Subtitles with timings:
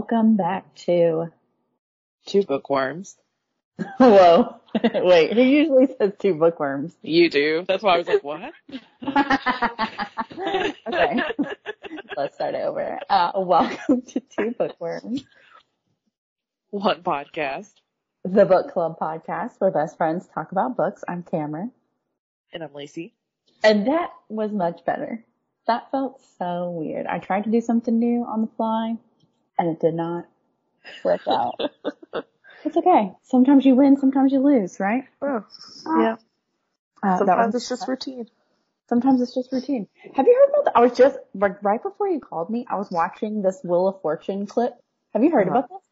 [0.00, 1.30] Welcome back to.
[2.24, 3.18] Two bookworms.
[3.98, 4.56] Whoa.
[4.94, 6.96] Wait, who usually says two bookworms?
[7.02, 7.66] You do.
[7.68, 8.40] That's why I was like, what?
[10.88, 11.20] okay.
[12.16, 12.98] Let's start over.
[13.10, 15.22] Uh, welcome to Two Bookworms,
[16.70, 17.70] One podcast.
[18.24, 21.04] the book club podcast where best friends talk about books.
[21.06, 21.72] I'm Cameron.
[22.54, 23.12] And I'm Lacey.
[23.62, 25.22] And that was much better.
[25.66, 27.06] That felt so weird.
[27.06, 28.96] I tried to do something new on the fly
[29.60, 30.26] and it did not
[31.04, 31.60] work out.
[32.64, 33.12] it's okay.
[33.24, 35.04] Sometimes you win, sometimes you lose, right?
[35.20, 35.44] Oh,
[35.86, 36.16] yeah.
[37.02, 38.26] Uh, Sometimes it's just routine.
[38.88, 39.86] Sometimes it's just routine.
[40.14, 40.76] Have you heard about that?
[40.78, 44.00] I was just, like, right before you called me, I was watching this Wheel of
[44.00, 44.72] Fortune clip.
[45.12, 45.58] Have you heard Uh-huh.
[45.58, 45.82] about this?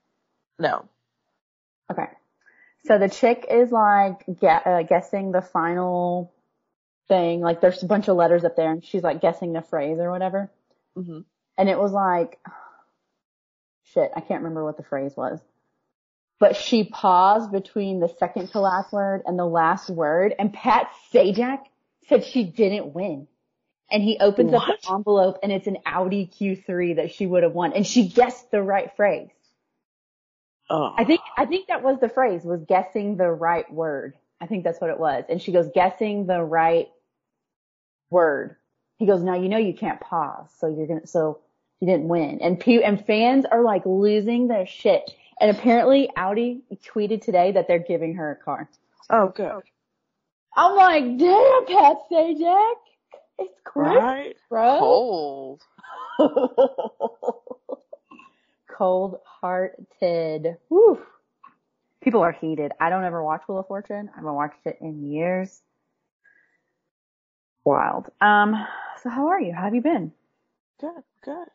[0.59, 0.89] No.
[1.91, 2.09] Okay.
[2.87, 6.33] So the chick is like gue- uh, guessing the final
[7.09, 7.41] thing.
[7.41, 10.11] Like there's a bunch of letters up there and she's like guessing the phrase or
[10.11, 10.51] whatever.
[10.97, 11.21] hmm
[11.59, 12.39] And it was like,
[13.95, 15.41] shit, I can't remember what the phrase was.
[16.41, 20.89] But she paused between the second to last word and the last word and Pat
[21.13, 21.61] Sajak
[22.09, 23.27] said she didn't win.
[23.91, 27.53] And he opens up the envelope and it's an Audi Q3 that she would have
[27.53, 29.31] won and she guessed the right phrase.
[30.71, 30.93] Oh.
[30.97, 34.15] I think I think that was the phrase was guessing the right word.
[34.41, 35.25] I think that's what it was.
[35.29, 36.89] And she goes guessing the right
[38.11, 38.57] word.
[38.99, 41.41] He goes, "Now you know you can't pause, so you're gonna so
[41.81, 45.11] you didn't win." And pe- and fans are like losing their shit.
[45.41, 48.69] And apparently Audi tweeted today that they're giving her a car.
[49.11, 49.63] Oh, good.
[50.57, 52.75] I'm like, "Damn, Pat Sajak,
[53.39, 54.37] it's great, Right?
[54.49, 55.63] bro." Cold.
[58.69, 60.57] Cold hearted.
[60.69, 61.01] Whew.
[62.03, 62.73] People are heated.
[62.81, 64.09] I don't ever watch Wheel of Fortune.
[64.13, 65.61] I haven't watched it in years.
[67.65, 68.09] Wild.
[68.21, 68.55] Um,
[69.03, 69.53] so how are you?
[69.53, 70.13] How have you been?
[70.81, 71.49] Good, good.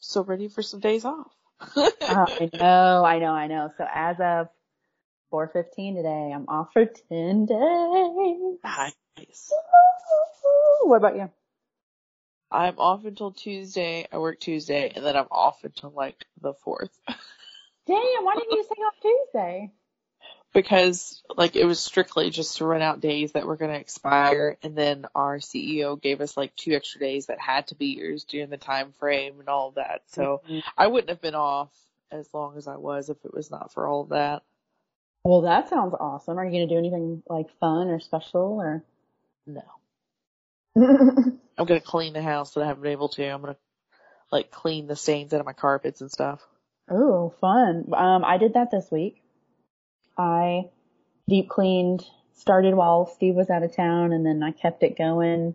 [0.00, 1.32] So ready for some days off.
[2.02, 3.70] Oh, I know, I know, I know.
[3.76, 4.48] So as of
[5.32, 8.58] 4.15 today, I'm off for 10 days.
[9.16, 9.52] nice.
[10.82, 11.30] What about you?
[12.50, 14.06] I'm off until Tuesday.
[14.10, 16.98] I work Tuesday, and then I'm off until like the fourth.
[17.86, 19.72] Damn, why didn't you say off Tuesday?
[20.52, 24.56] Because like it was strictly just to run out days that were going to expire
[24.62, 28.28] and then our CEO gave us like two extra days that had to be used
[28.28, 30.02] during the time frame and all of that.
[30.08, 30.62] So Mhm.
[30.76, 31.70] I wouldn't have been off
[32.10, 34.42] as long as I was if it was not for all of that.
[35.24, 36.38] Well, that sounds awesome.
[36.38, 38.82] Are you going to do anything like fun or special or?
[39.46, 39.62] No.
[40.76, 43.28] I'm going to clean the house that I haven't been able to.
[43.28, 43.60] I'm going to
[44.32, 46.40] like clean the stains out of my carpets and stuff.
[46.88, 47.92] Oh, fun.
[47.94, 49.22] Um, I did that this week.
[50.20, 50.68] I
[51.28, 52.04] deep cleaned,
[52.34, 55.54] started while Steve was out of town and then I kept it going.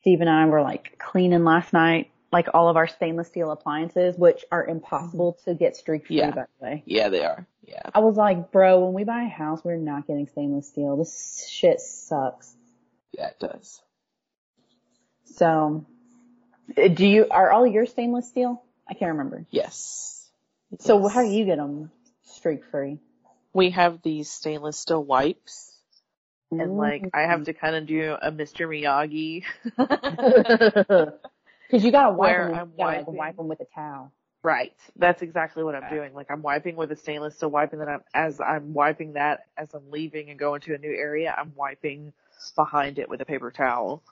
[0.00, 4.16] Steve and I were like cleaning last night, like all of our stainless steel appliances,
[4.16, 6.30] which are impossible to get streak free Yeah.
[6.30, 6.82] by the way.
[6.86, 7.46] Yeah, they are.
[7.64, 7.82] Yeah.
[7.94, 10.96] I was like, bro, when we buy a house, we're not getting stainless steel.
[10.96, 12.54] This shit sucks.
[13.12, 13.82] Yeah, it does.
[15.34, 15.84] So,
[16.78, 18.62] uh, do you, are all your stainless steel?
[18.88, 19.44] I can't remember.
[19.50, 20.28] Yes.
[20.80, 21.12] So Yes.
[21.12, 21.90] how do you get them
[22.22, 23.00] streak free?
[23.56, 25.72] We have these stainless steel wipes
[26.50, 28.68] and like I have to kind of do a Mr.
[28.68, 29.44] Miyagi.
[31.70, 33.16] Cause you gotta wipe Where them, I'm you gotta like, wiping.
[33.16, 34.12] wipe them with a towel.
[34.42, 34.74] right.
[34.96, 36.12] That's exactly what I'm doing.
[36.14, 39.46] Like I'm wiping with a stainless steel wipe and then I'm, as I'm wiping that
[39.56, 42.12] as I'm leaving and going to a new area, I'm wiping
[42.54, 44.02] behind it with a paper towel.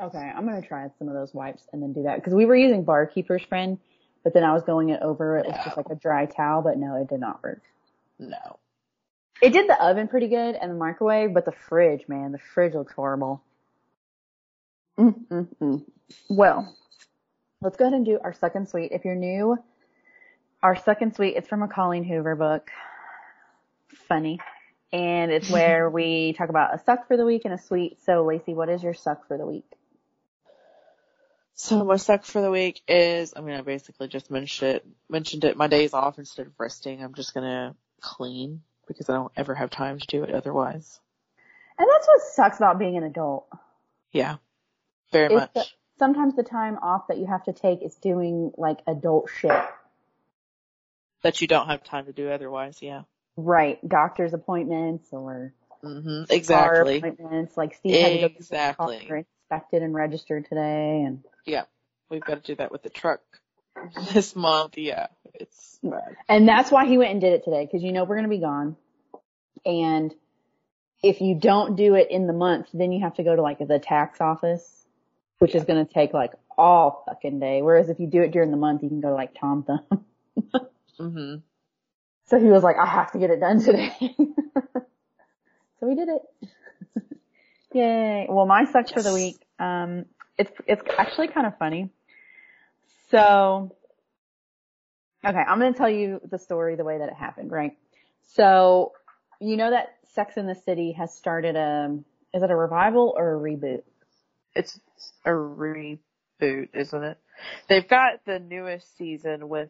[0.00, 2.22] Okay, I'm gonna try some of those wipes and then do that.
[2.24, 3.76] Cause we were using Barkeeper's Friend,
[4.22, 6.78] but then I was going it over, it was just like a dry towel, but
[6.78, 7.60] no, it did not work.
[8.18, 8.58] No.
[9.42, 12.74] It did the oven pretty good and the microwave, but the fridge, man, the fridge
[12.74, 13.42] looks horrible.
[14.98, 15.84] Mm-mm-mm.
[16.28, 16.74] Well,
[17.60, 18.92] let's go ahead and do our second suite.
[18.92, 19.58] If you're new,
[20.62, 22.70] our second suite, it's from a Colleen Hoover book.
[24.08, 24.38] Funny.
[24.92, 27.98] And it's where we talk about a suck for the week and a sweet.
[28.04, 29.66] So Lacey, what is your suck for the week?
[31.56, 35.44] So my suck for the week is, I mean, I basically just mentioned it, mentioned
[35.44, 35.56] it.
[35.56, 39.70] My days off instead of resting, I'm just gonna clean because I don't ever have
[39.70, 41.00] time to do it otherwise.
[41.78, 43.48] And that's what sucks about being an adult.
[44.12, 44.36] Yeah.
[45.12, 45.54] Very It's much.
[45.54, 45.66] the-
[45.98, 49.52] sometimes the time off that you have to take is doing like adult shit.
[51.22, 52.82] that you don't have time to do otherwise.
[52.82, 53.02] Yeah.
[53.36, 53.78] Right.
[53.88, 56.98] Doctor's appointments or hmm car Exactly.
[56.98, 57.56] appointments.
[57.56, 59.26] Like Steve had to go his Exactly.
[59.50, 61.64] inspected and registered today and Yeah.
[62.10, 63.22] We've got to do that with the truck
[64.12, 64.78] this month.
[64.78, 65.08] Yeah.
[65.34, 65.78] It's
[66.28, 68.36] and that's why he went and did it today because you know we're going to
[68.36, 68.76] be gone.
[69.66, 70.14] And
[71.02, 73.58] if you don't do it in the month, then you have to go to like
[73.58, 74.86] the tax office,
[75.38, 77.62] which is going to take like all fucking day.
[77.62, 80.04] Whereas if you do it during the month, you can go to like Tom Thumb.
[80.98, 81.42] Mhm.
[82.26, 83.92] So he was like, I have to get it done today.
[83.98, 84.86] so
[85.82, 86.22] we did it.
[87.72, 88.26] Yay.
[88.28, 89.36] Well, my sucks for the week.
[89.58, 90.06] Um,
[90.38, 91.90] it's, it's actually kind of funny.
[93.14, 93.70] So,
[95.24, 97.76] okay, I'm going to tell you the story the way that it happened, right?
[98.32, 98.90] So,
[99.40, 101.96] you know that Sex in the City has started a,
[102.32, 103.84] is it a revival or a reboot?
[104.56, 104.80] It's
[105.24, 106.00] a reboot,
[106.40, 107.18] isn't it?
[107.68, 109.68] They've got the newest season with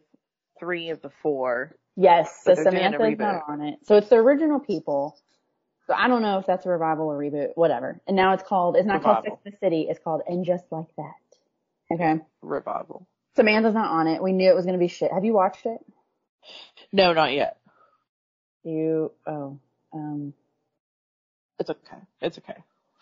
[0.59, 1.75] three of the four.
[1.95, 3.79] Yes, so But they're doing a Samantha's not on it.
[3.83, 5.19] So it's the original people.
[5.85, 8.01] So I don't know if that's a revival or reboot, whatever.
[8.07, 10.63] And now it's called, it's not called Sex in the City, it's called And Just
[10.71, 11.13] Like That.
[11.91, 12.19] Okay.
[12.41, 13.07] Revival.
[13.35, 14.21] Samantha's not on it.
[14.21, 15.11] We knew it was gonna be shit.
[15.11, 15.79] Have you watched it?
[16.91, 17.57] No, not yet.
[18.63, 19.59] You, oh,
[19.93, 20.33] um,
[21.59, 21.97] It's okay.
[22.21, 22.55] It's okay.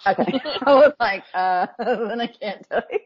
[0.05, 0.39] okay.
[0.65, 2.99] I was like, uh, then I can't tell you.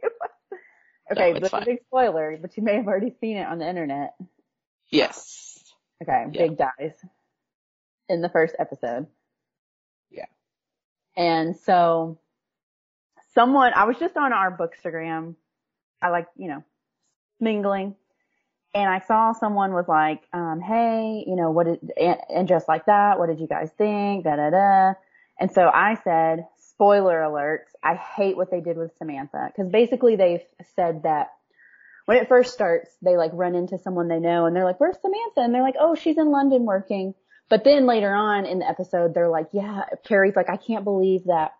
[1.12, 3.60] okay, it's this is a big spoiler, but you may have already seen it on
[3.60, 4.16] the internet.
[4.90, 5.60] Yes.
[6.02, 6.48] Okay, Yeah.
[6.48, 6.94] Big dies
[8.10, 9.08] in the first episode.
[10.10, 10.26] Yeah.
[11.16, 12.20] And so
[13.34, 15.36] someone, I was just on our Bookstagram.
[16.02, 16.64] I like, you know,
[17.40, 17.96] mingling.
[18.74, 22.68] And I saw someone was like, um, hey, you know, what did, and, and just
[22.68, 24.24] like that, what did you guys think?
[24.24, 24.94] Da da da.
[25.40, 29.52] And so I said, spoiler alert, I hate what they did with Samantha.
[29.56, 30.44] Cause basically they've
[30.76, 31.30] said that
[32.06, 34.98] when it first starts, they like run into someone they know and they're like, where's
[35.02, 35.42] Samantha?
[35.42, 37.14] And they're like, oh, she's in London working.
[37.50, 41.26] But then later on in the episode, they're like, yeah, Carrie's like, I can't believe
[41.26, 41.52] that,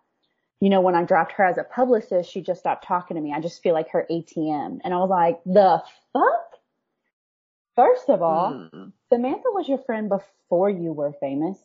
[0.60, 3.32] you know, when I dropped her as a publicist, she just stopped talking to me.
[3.32, 4.80] I just feel like her ATM.
[4.82, 5.82] And I was like, the
[6.12, 6.58] fuck?
[7.76, 8.92] First of all, Mm.
[9.08, 11.58] Samantha was your friend before you were famous.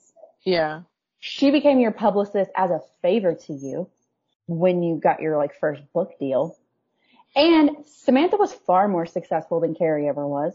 [0.44, 0.81] Yeah.
[1.19, 3.90] She became your publicist as a favor to you
[4.45, 6.56] when you got your like first book deal.
[7.36, 10.54] And Samantha was far more successful than Carrie ever was.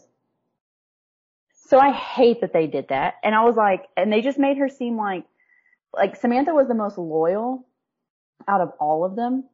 [1.67, 3.15] So I hate that they did that.
[3.25, 5.25] And I was like, and they just made her seem like,
[5.93, 7.67] like Samantha was the most loyal
[8.47, 9.45] out of all of them.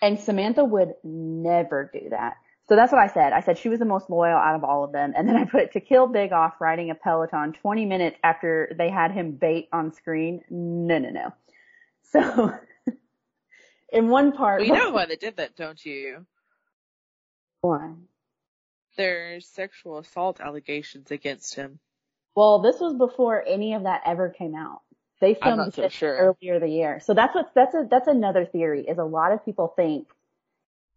[0.00, 2.36] And Samantha would never do that.
[2.68, 3.32] So that's what I said.
[3.32, 5.12] I said she was the most loyal out of all of them.
[5.16, 8.74] And then I put it to kill Big off riding a Peloton 20 minutes after
[8.78, 10.42] they had him bait on screen.
[10.48, 11.32] No, no, no.
[12.10, 12.54] So
[13.92, 16.26] in one part, Well, you know why they did that, don't you?
[17.60, 17.92] Why?
[18.96, 21.78] There's sexual assault allegations against him.
[22.34, 24.82] Well, this was before any of that ever came out.
[25.22, 26.16] They filmed so this sure.
[26.16, 26.98] earlier the year.
[26.98, 30.08] So that's what that's a that's another theory is a lot of people think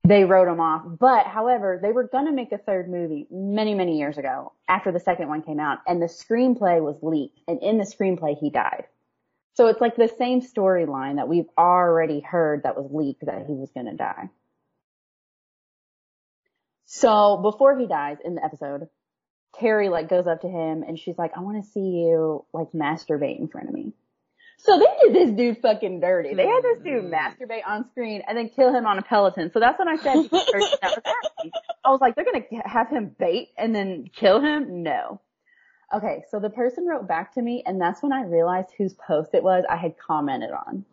[0.04, 0.82] they wrote him off.
[1.00, 5.00] But however, they were gonna make a third movie many, many years ago after the
[5.00, 8.86] second one came out and the screenplay was leaked and in the screenplay he died.
[9.54, 13.54] So it's like the same storyline that we've already heard that was leaked that he
[13.54, 14.32] was gonna die.
[16.86, 18.90] So before he dies in the episode,
[19.60, 22.72] Carrie like goes up to him and she's like, I want to see you like
[22.72, 23.94] masturbate in front of me.
[24.58, 26.34] So they did this dude fucking dirty.
[26.34, 27.14] They had this dude Hmm.
[27.14, 29.52] masturbate on screen and then kill him on a Peloton.
[29.52, 31.52] So that's when I said to the that was asking.
[31.84, 34.82] I was like, they're gonna have him bait and then kill him?
[34.84, 35.22] No.
[35.94, 39.32] Okay, so the person wrote back to me and that's when I realized whose post
[39.34, 40.84] it was I had commented on.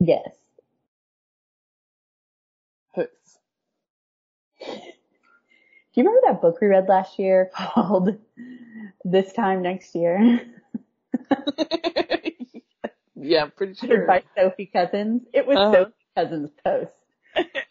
[0.00, 0.28] Yes.
[2.94, 3.06] Who's?
[4.60, 8.18] Do you remember that book we read last year called
[9.04, 10.40] This Time Next Year?
[13.16, 14.06] yeah, I'm pretty sure.
[14.06, 15.22] by Sophie Cousins.
[15.32, 15.72] It was Uh-huh.
[15.74, 16.90] Sophie Cousins' post.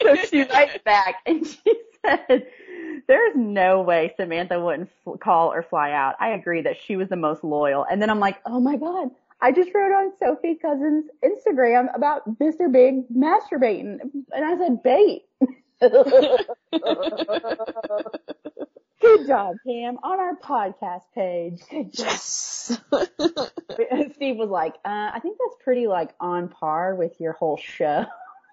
[0.01, 1.73] So she writes back and she
[2.05, 2.45] said,
[3.07, 6.13] there's no way Samantha wouldn't f- call or fly out.
[6.19, 7.83] I agree that she was the most loyal.
[7.89, 9.09] And then I'm like, oh my God,
[9.41, 12.71] I just wrote on Sophie Cousins' Instagram about Mr.
[12.71, 13.97] Big masturbating.
[14.31, 15.23] And I said, bait.
[19.05, 21.61] Good job, Cam, on our podcast page.
[21.93, 22.79] Yes.
[24.15, 28.05] Steve was like, uh, I think that's pretty like on par with your whole show.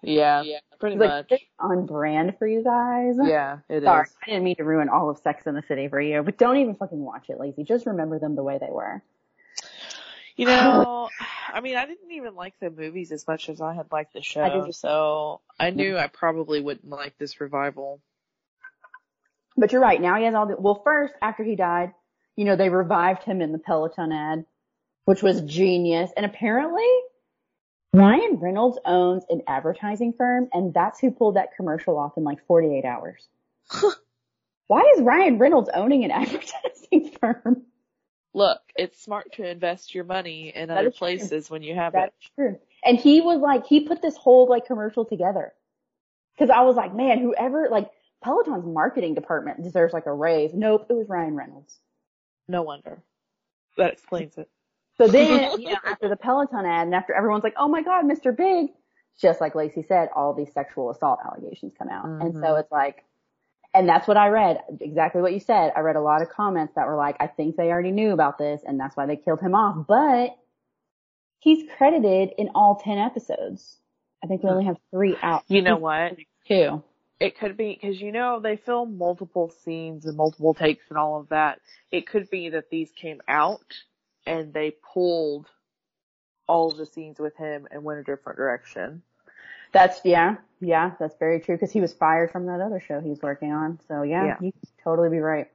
[0.02, 1.26] yeah, yeah pretty He's like, much.
[1.30, 3.14] "It's on brand for you guys.
[3.22, 3.84] Yeah, it is.
[3.84, 6.36] Sorry, I didn't mean to ruin all of Sex in the City for you, but
[6.36, 7.64] don't even fucking watch it, lazy.
[7.64, 9.02] Just remember them the way they were.
[10.36, 11.08] You know,
[11.54, 14.22] I mean, I didn't even like the movies as much as I had liked the
[14.22, 14.74] show, didn't.
[14.74, 18.00] so I knew I probably wouldn't like this revival.
[19.56, 20.00] But you're right.
[20.00, 21.92] Now he has all the, well, first, after he died,
[22.36, 24.46] you know, they revived him in the Peloton ad,
[25.04, 26.10] which was genius.
[26.16, 26.88] And apparently,
[27.92, 32.46] Ryan Reynolds owns an advertising firm, and that's who pulled that commercial off in like
[32.46, 33.28] 48 hours.
[34.68, 37.62] Why is Ryan Reynolds owning an advertising firm?
[38.34, 40.98] Look, it's smart to invest your money in That other is true.
[40.98, 41.98] places when you have it.
[41.98, 42.58] That's true.
[42.82, 45.52] And he was like, he put this whole like commercial together.
[46.38, 47.90] Cause I was like, man, whoever, like,
[48.22, 50.52] Peloton's marketing department deserves like a raise.
[50.54, 51.78] Nope, it was Ryan Reynolds.
[52.48, 53.02] No wonder.
[53.76, 54.48] That explains it.
[54.98, 58.04] So then, you know, after the Peloton ad and after everyone's like, oh my God,
[58.04, 58.36] Mr.
[58.36, 58.70] Big,
[59.20, 62.04] just like Lacey said, all these sexual assault allegations come out.
[62.04, 62.60] And so Mhm.
[62.60, 63.04] it's like,
[63.74, 64.62] and that's what I read.
[64.80, 65.72] Exactly what you said.
[65.74, 68.36] I read a lot of comments that were like, I think they already knew about
[68.38, 69.86] this and that's why they killed him off.
[69.86, 70.36] But
[71.38, 73.78] he's credited in all 10 episodes.
[74.22, 75.42] I think we only have three out.
[75.48, 76.16] You know what?
[76.46, 76.84] Two.
[77.22, 81.20] It could be because you know they film multiple scenes and multiple takes and all
[81.20, 81.60] of that.
[81.92, 83.74] It could be that these came out
[84.26, 85.46] and they pulled
[86.48, 89.02] all of the scenes with him and went a different direction.
[89.72, 93.22] That's, yeah, yeah, that's very true because he was fired from that other show he's
[93.22, 93.78] working on.
[93.86, 94.36] So yeah, Yeah.
[94.40, 94.52] you
[94.82, 95.48] totally be right.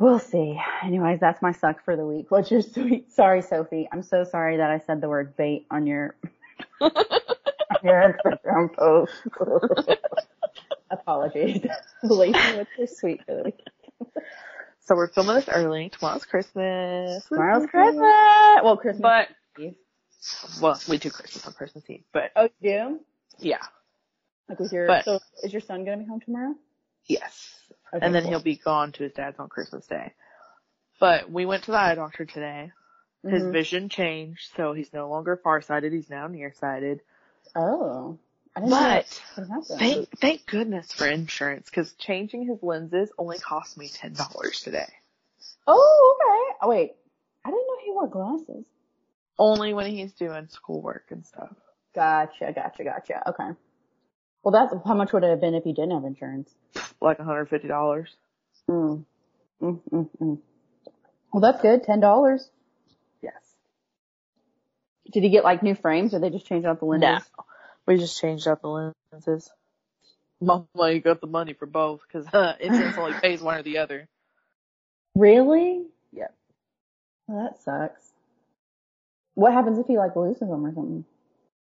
[0.00, 0.60] We'll see.
[0.82, 2.26] Anyways, that's my suck for the week.
[2.30, 3.12] What's your sweet?
[3.12, 3.88] Sorry, Sophie.
[3.92, 6.16] I'm so sorry that I said the word bait on your,
[7.82, 9.12] your Instagram post.
[10.90, 11.64] Apologies.
[12.02, 13.60] Lacey, what's your sweet for the week?
[14.80, 15.90] So we're filming this early.
[15.90, 17.24] Tomorrow's Christmas.
[17.26, 18.02] Tomorrow's Christmas.
[18.62, 19.28] Well, Christmas But
[19.62, 19.74] Eve.
[20.60, 22.04] well, we do Christmas on Christmas Eve.
[22.12, 23.00] But Oh, you do?
[23.38, 23.58] yeah,
[24.48, 26.54] Like with your, But- so is your son gonna be home tomorrow?
[27.06, 27.58] yes.
[27.94, 28.30] Okay, and then cool.
[28.30, 30.12] he'll be gone to his dad's on Christmas Day.
[30.98, 32.72] But we went to the eye doctor today.
[33.26, 33.52] His Mhm.
[33.52, 35.92] vision changed, so he's no longer farsighted.
[35.92, 37.02] He's now nearsighted.
[37.54, 38.18] Oh.
[38.54, 39.02] I didn't know
[39.36, 44.60] But thank thank goodness for insurance because changing his lenses only cost me ten dollars
[44.60, 44.88] today.
[45.66, 46.58] Oh, okay.
[46.62, 46.92] Oh, wait.
[47.44, 48.64] I didn't know he wore glasses.
[49.38, 51.54] Only when he's doing schoolwork and stuff.
[51.94, 53.28] Gotcha, gotcha, gotcha.
[53.30, 53.58] Okay.
[54.42, 56.50] Well, that's how much would it have been if you didn't have insurance?
[57.00, 58.14] Like hundred fifty dollars.
[58.68, 59.04] Mm.
[59.62, 60.38] Mm, mm, mm.
[61.32, 61.84] Well, that's good.
[61.84, 62.50] Ten dollars.
[65.04, 65.14] Yes.
[65.14, 67.28] Did he get like new frames, or they just changed out the lenses?
[67.38, 67.44] No.
[67.86, 69.50] We just changed out the lenses.
[70.40, 73.78] Mama, you got the money for both because uh, insurance only pays one or the
[73.78, 74.08] other.
[75.14, 75.84] Really?
[76.12, 76.34] Yep.
[77.28, 78.12] Well, that sucks.
[79.34, 81.04] What happens if he like loses them or something?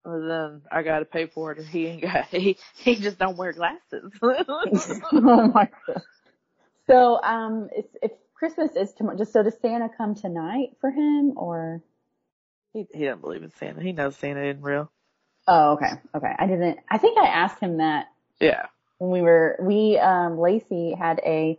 [0.07, 2.27] And then I got to pay for it, or he ain't got.
[2.31, 4.13] He he just don't wear glasses.
[4.23, 6.03] oh my god.
[6.87, 11.33] So, um, if, if Christmas is tomorrow, just so does Santa come tonight for him,
[11.37, 11.83] or?
[12.75, 13.81] He he doesn't believe in Santa.
[13.83, 14.91] He knows Santa isn't real.
[15.47, 16.33] Oh, okay, okay.
[16.39, 16.79] I didn't.
[16.91, 18.09] I think I asked him that
[18.41, 18.67] Yeah.
[18.99, 19.57] when we were.
[19.61, 21.59] We, um, Lacey had a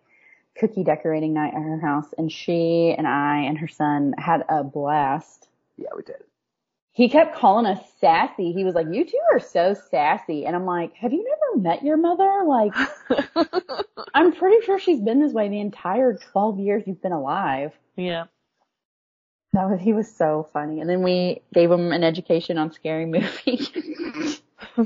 [0.57, 4.63] cookie decorating night at her house, and she and I and her son had a
[4.63, 5.47] blast.
[5.77, 6.17] Yeah, we did.
[6.93, 8.53] He kept calling us sassy.
[8.53, 11.83] He was like, "You two are so sassy," and I'm like, "Have you never met
[11.83, 12.43] your mother?
[12.47, 12.73] Like,
[14.13, 18.25] I'm pretty sure she's been this way the entire 12 years you've been alive." yeah.
[19.55, 20.81] That was he was so funny.
[20.81, 23.71] And then we gave him an education on scary movies.
[24.77, 24.83] oh,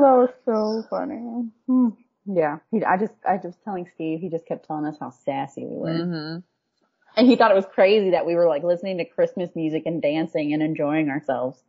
[0.00, 1.50] that was so funny.
[1.66, 1.88] Hmm.
[2.26, 5.64] Yeah, he, I just I was telling Steve, he just kept telling us how sassy
[5.66, 6.38] we were, hmm
[7.16, 10.00] and he thought it was crazy that we were like listening to Christmas music and
[10.00, 11.60] dancing and enjoying ourselves.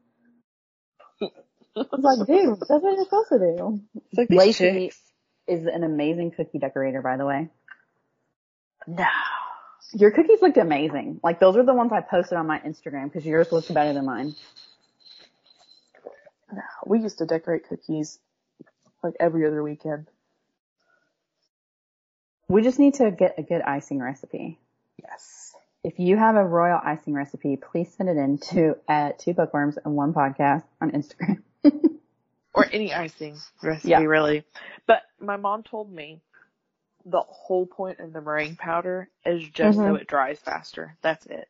[1.20, 1.30] I
[1.76, 3.82] was like, dude, that's what you're supposed to do.
[4.12, 5.02] It's like Lacey chicks.
[5.48, 7.50] is an amazing cookie decorator, by the way.
[8.86, 9.06] No.
[9.94, 11.20] Your cookies looked amazing.
[11.24, 14.06] Like those are the ones I posted on my Instagram because yours looked better than
[14.06, 14.36] mine.
[16.86, 18.20] We used to decorate cookies
[19.04, 20.08] like every other weekend.
[22.48, 24.60] We just need to get a good icing recipe.
[25.02, 25.54] Yes.
[25.84, 29.78] If you have a royal icing recipe, please send it in to at two bookworms
[29.84, 31.42] and one podcast on Instagram.
[32.54, 34.02] Or any icing recipe, Yeah.
[34.02, 34.44] really.
[34.86, 36.20] But my mom told me
[37.06, 40.02] the whole point of the meringue powder is just so Mhm.
[40.02, 40.98] it dries faster.
[41.02, 41.48] That's it.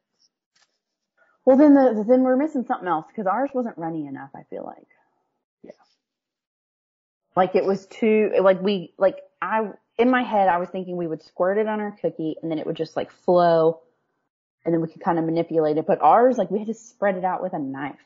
[1.45, 4.29] well, then the then we're missing something else because ours wasn't runny enough.
[4.35, 4.87] I feel like.
[5.63, 5.71] Yeah.
[7.35, 11.07] Like it was too like we like I in my head I was thinking we
[11.07, 13.81] would squirt it on our cookie and then it would just like flow,
[14.65, 15.85] and then we could kind of manipulate it.
[15.87, 17.99] But ours like we had to spread it out with a knife.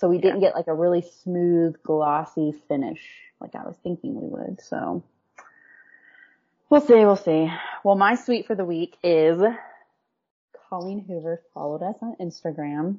[0.00, 3.00] So we didn't get like a really smooth, glossy finish
[3.40, 4.60] like I was thinking we would.
[4.60, 5.02] So
[6.74, 7.48] we'll see, we'll see.
[7.84, 9.40] Well, my sweet for the week is
[10.68, 12.96] Colleen Hoover followed us on Instagram.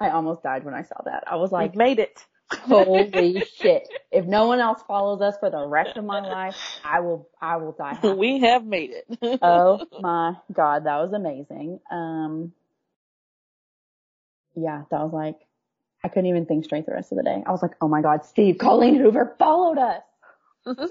[0.00, 1.24] I almost died when I saw that.
[1.26, 2.24] I was like, We've made it.
[2.52, 3.88] holy shit.
[4.12, 6.54] If no one else follows us for the rest of my life,
[6.84, 7.94] I will, I will die.
[7.94, 8.12] happy.
[8.12, 9.38] we have made it.
[9.42, 11.80] oh my god, that was amazing.
[11.90, 12.52] Um,
[14.54, 15.38] yeah, that was like,
[16.04, 17.42] I couldn't even think straight the rest of the day.
[17.46, 20.02] I was like, oh my god, Steve, Colleen Hoover followed us.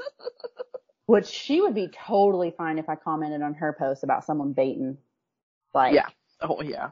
[1.05, 4.97] Which she would be totally fine if I commented on her post about someone baiting.
[5.73, 6.07] Like, Yeah.
[6.41, 6.89] oh yeah.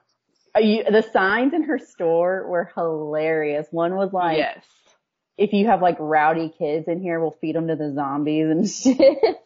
[0.56, 3.68] Uh, you, the signs in her store were hilarious.
[3.72, 4.64] One was like, yes.
[5.38, 8.70] if you have like rowdy kids in here, we'll feed them to the zombies and
[8.70, 9.38] shit.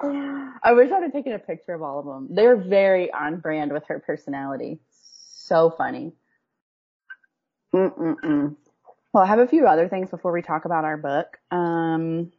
[0.00, 2.28] I wish I'd have taken a picture of all of them.
[2.30, 4.78] They're very on brand with her personality.
[5.36, 6.12] So funny.
[7.74, 8.54] Mm-mm-mm.
[9.12, 11.38] Well, I have a few other things before we talk about our book.
[11.50, 12.32] Um,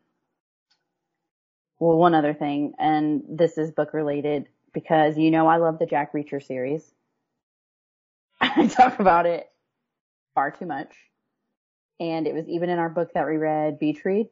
[1.80, 5.86] well, one other thing, and this is book related because you know I love the
[5.86, 6.84] Jack Reacher series.
[8.42, 9.50] I talk about it
[10.36, 10.94] far too much.
[12.00, 14.28] And it was even in our book that we read, Beach Read.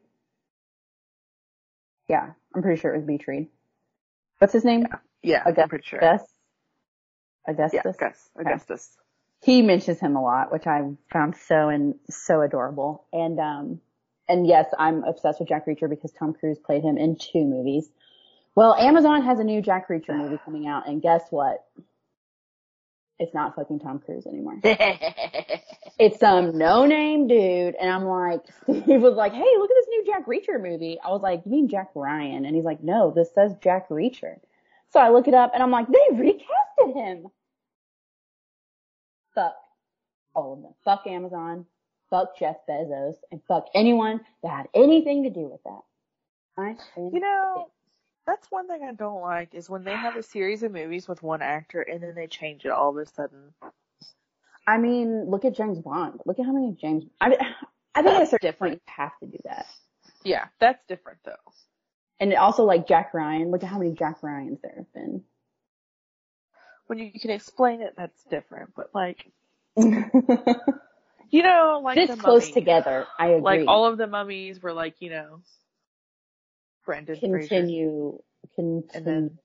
[2.08, 3.48] Yeah, I'm pretty sure it was Beach Read.
[4.38, 4.86] What's his name?
[5.22, 5.62] Yeah, Augustus.
[5.62, 6.00] I'm pretty sure.
[6.00, 6.22] Gus?
[7.48, 7.80] Augustus?
[7.84, 8.30] Yeah, Gus.
[8.38, 8.96] Augustus.
[9.44, 10.80] He mentions him a lot, which I
[11.12, 13.04] found so and so adorable.
[13.12, 13.80] And um
[14.28, 17.88] and yes, I'm obsessed with Jack Reacher because Tom Cruise played him in two movies.
[18.54, 21.64] Well, Amazon has a new Jack Reacher movie coming out, and guess what?
[23.18, 24.60] It's not fucking Tom Cruise anymore.
[25.96, 29.86] It's some no name dude, and I'm like, Steve was like, "Hey, look at this
[29.88, 33.12] new Jack Reacher movie." I was like, "You mean Jack Ryan?" And he's like, "No,
[33.14, 34.40] this says Jack Reacher."
[34.90, 37.26] So I look it up, and I'm like, "They recasted him."
[39.34, 39.54] Fuck
[40.34, 40.74] all of them.
[40.84, 41.66] Fuck Amazon.
[42.10, 45.80] Fuck Jeff Bezos, and fuck anyone that had anything to do with that.
[46.56, 47.70] I You know,
[48.26, 51.22] that's one thing I don't like is when they have a series of movies with
[51.22, 53.52] one actor and then they change it all of a sudden.
[54.66, 56.20] I mean, look at James Bond.
[56.24, 57.04] Look at how many James.
[57.20, 57.36] I,
[57.94, 59.66] I think at a certain you have to do that.
[60.22, 61.32] Yeah, that's different though.
[62.20, 63.50] And also like Jack Ryan.
[63.50, 65.22] Look at how many Jack Ryans there have been.
[66.86, 68.74] When you can explain it, that's different.
[68.76, 69.30] But like,
[69.76, 73.42] you know, like this the close together, I agree.
[73.60, 75.40] Like all of the mummies were like, you know,
[76.84, 77.38] Brendan Fraser.
[77.38, 78.18] continue,
[78.54, 78.88] continue.
[78.94, 79.38] And then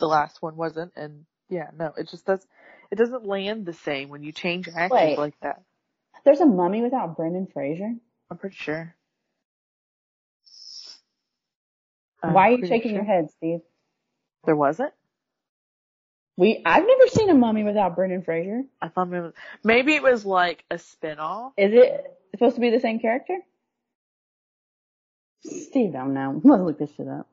[0.00, 2.44] The last one wasn't, and yeah, no, it just does.
[2.90, 5.18] It doesn't land the same when you change actors Wait.
[5.18, 5.62] like that.
[6.24, 7.92] There's a mummy without Brendan Fraser.
[8.30, 8.94] I'm pretty sure.
[12.22, 12.96] Why are you shaking sure.
[12.96, 13.60] your head, Steve?
[14.44, 14.92] There wasn't.
[16.36, 18.62] We I've never seen a mummy without Brendan Fraser.
[18.80, 19.28] I thought maybe,
[19.62, 21.52] maybe it was like a spin-off.
[21.56, 23.38] Is it supposed to be the same character?
[25.44, 26.40] Steve, I don't know.
[26.44, 27.28] Let's look this shit up.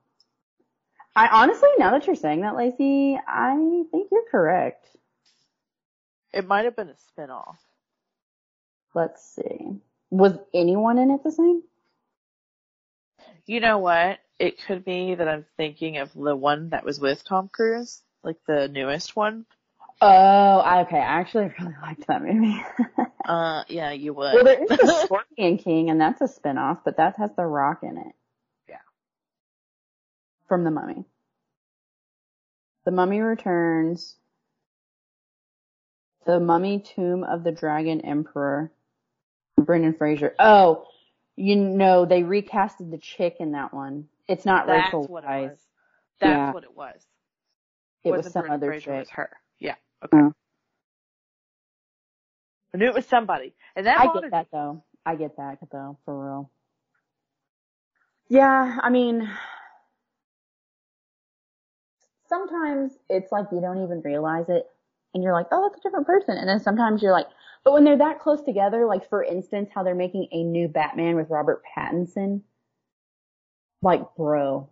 [1.15, 4.85] I honestly, now that you're saying that, Lacey, I think you're correct.
[6.33, 7.59] It might have been a spin-off.
[8.93, 9.79] Let's see.
[10.11, 11.63] Was anyone in it the same?
[13.45, 14.19] You know what?
[14.37, 18.37] It could be that I'm thinking of the one that was with Tom Cruise, like
[18.47, 19.45] the newest one.
[20.01, 20.07] Oh,
[20.59, 20.97] I- okay.
[20.97, 22.61] I actually really liked that movie.
[23.25, 24.33] Uh, yeah, you would.
[24.33, 27.81] well, there is the Scorpion King, and that's a spin-off, but that has The Rock
[27.83, 28.15] in it.
[28.67, 28.77] Yeah.
[30.47, 31.05] From The Mummy.
[32.85, 34.15] The Mummy Returns.
[36.25, 38.71] The Mummy Tomb of the Dragon Emperor.
[39.57, 40.33] Brendan Fraser.
[40.39, 40.85] Oh,
[41.35, 44.07] you know, they recasted the chick in that one.
[44.27, 45.49] It's not That's Rachel what it Weisz.
[45.51, 45.57] was.
[46.19, 46.51] That's Yeah.
[46.53, 47.05] what it was.
[48.03, 49.29] It was Wasn't some Brendan other Fraser, it was her.
[49.59, 49.75] Yeah.
[50.05, 50.17] Okay.
[50.17, 50.33] Oh.
[52.73, 54.83] I knew it was somebody, and that I bothered get that though.
[55.05, 56.51] I get that though, for real.
[58.29, 59.27] Yeah, I mean,
[62.27, 64.67] sometimes it's like you don't even realize it
[65.13, 66.37] and you're like, oh, that's a different person.
[66.37, 67.25] And then sometimes you're like,
[67.63, 71.15] but when they're that close together, like for instance, how they're making a new Batman
[71.15, 72.41] with Robert Pattinson,
[73.81, 74.69] like, bro,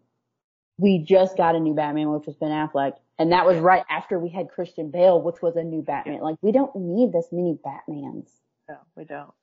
[0.78, 2.94] we just got a new Batman, which was Ben Affleck.
[3.20, 6.20] And that was right after we had Christian Bale, which was a new Batman.
[6.22, 8.30] Like, we don't need this many Batmans.
[8.70, 9.34] No, we don't.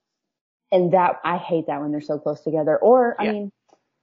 [0.71, 2.77] And that, I hate that when they're so close together.
[2.77, 3.53] Or, I mean,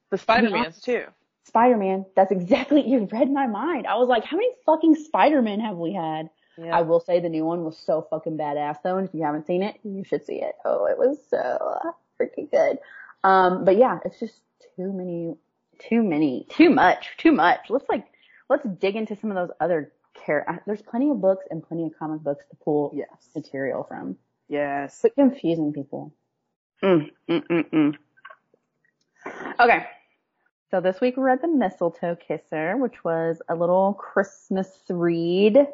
[0.10, 1.06] The Spider-Mans too.
[1.46, 3.88] Spider-Man, that's exactly, you read my mind.
[3.88, 6.30] I was like, how many fucking Spider-Men have we had?
[6.58, 6.78] Yeah.
[6.78, 9.48] I will say the new one was so fucking badass though, and if you haven't
[9.48, 10.56] seen it, you should see it.
[10.65, 11.80] Oh, it was so
[12.20, 12.78] freaking good.
[13.24, 14.36] Um, but yeah, it's just
[14.76, 15.36] too many,
[15.88, 17.70] too many, too much, too much.
[17.70, 18.06] Let's like,
[18.50, 20.62] let's dig into some of those other care.
[20.65, 23.08] There's plenty of books and plenty of comic books to pull yes.
[23.36, 24.17] material from.
[24.48, 25.00] Yes.
[25.02, 26.13] Quit confusing people.
[26.84, 27.98] Mm, mm, mm, mm.
[29.60, 29.86] Okay.
[30.72, 35.67] So this week we read The Mistletoe Kisser, which was a little Christmas read.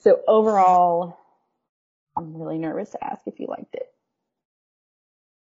[0.00, 1.18] So overall,
[2.16, 3.92] I'm really nervous to ask if you liked it.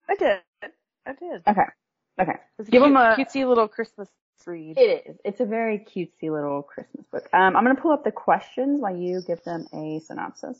[0.08, 0.40] I did.
[1.06, 1.42] I did.
[1.46, 1.62] Okay.
[2.20, 2.36] Okay.
[2.58, 4.08] It's Give them a- cutesy little Christmas
[4.46, 4.78] read.
[4.78, 5.16] It is.
[5.24, 7.28] It's a very cutesy little Christmas book.
[7.34, 10.58] Um, I'm going to pull up the questions while you give them a synopsis.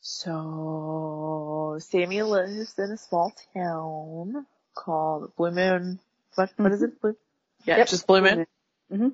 [0.00, 5.98] So Sammy lives in a small town called Blue Moon.
[6.34, 6.50] What?
[6.56, 7.00] What is it?
[7.00, 7.16] Blue?
[7.66, 7.88] Yeah, Yep.
[7.88, 8.46] just Blue Moon.
[8.90, 9.08] hmm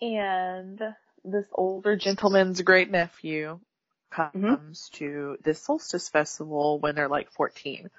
[0.00, 0.80] And
[1.24, 3.60] this older gentleman's great nephew
[4.10, 7.90] comes to this solstice festival when they're like 14.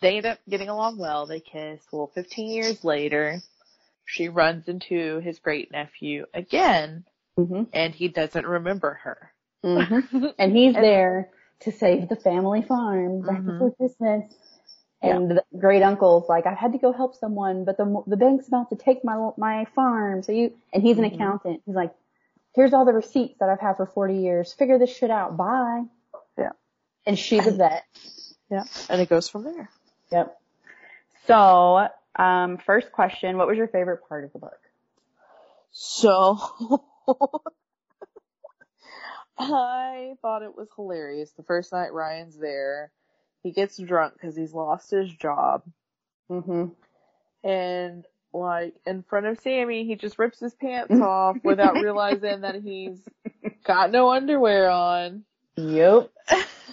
[0.00, 1.26] They end up getting along well.
[1.26, 1.80] They kiss.
[1.92, 3.40] Well, 15 years later,
[4.04, 7.04] she runs into his great nephew again
[7.36, 9.32] hmm and he doesn't remember her.
[9.62, 11.30] hmm And he's And- there
[11.60, 13.46] to save the family farm right Mhm.
[13.52, 14.32] before Christmas.
[15.00, 18.48] And the great uncle's like, I had to go help someone, but the the bank's
[18.48, 20.22] about to take my my farm.
[20.24, 21.14] So you and he's an Mhm.
[21.14, 21.62] accountant.
[21.66, 21.94] He's like,
[22.54, 24.52] here's all the receipts that I've had for 40 years.
[24.52, 25.36] Figure this shit out.
[25.36, 25.84] Bye.
[26.36, 26.50] Yeah.
[27.06, 27.84] And she's a vet.
[28.50, 28.64] Yeah.
[28.90, 29.68] And it goes from there.
[30.10, 30.40] Yep.
[31.26, 34.58] So, um, first question: What was your favorite part of the book?
[35.70, 36.38] So
[39.38, 41.30] I thought it was hilarious.
[41.32, 42.90] The first night Ryan's there,
[43.42, 45.62] he gets drunk because he's lost his job.
[46.30, 47.48] Mm-hmm.
[47.48, 52.56] And like in front of Sammy, he just rips his pants off without realizing that
[52.56, 52.98] he's
[53.64, 55.24] got no underwear on.
[55.56, 56.10] Yep.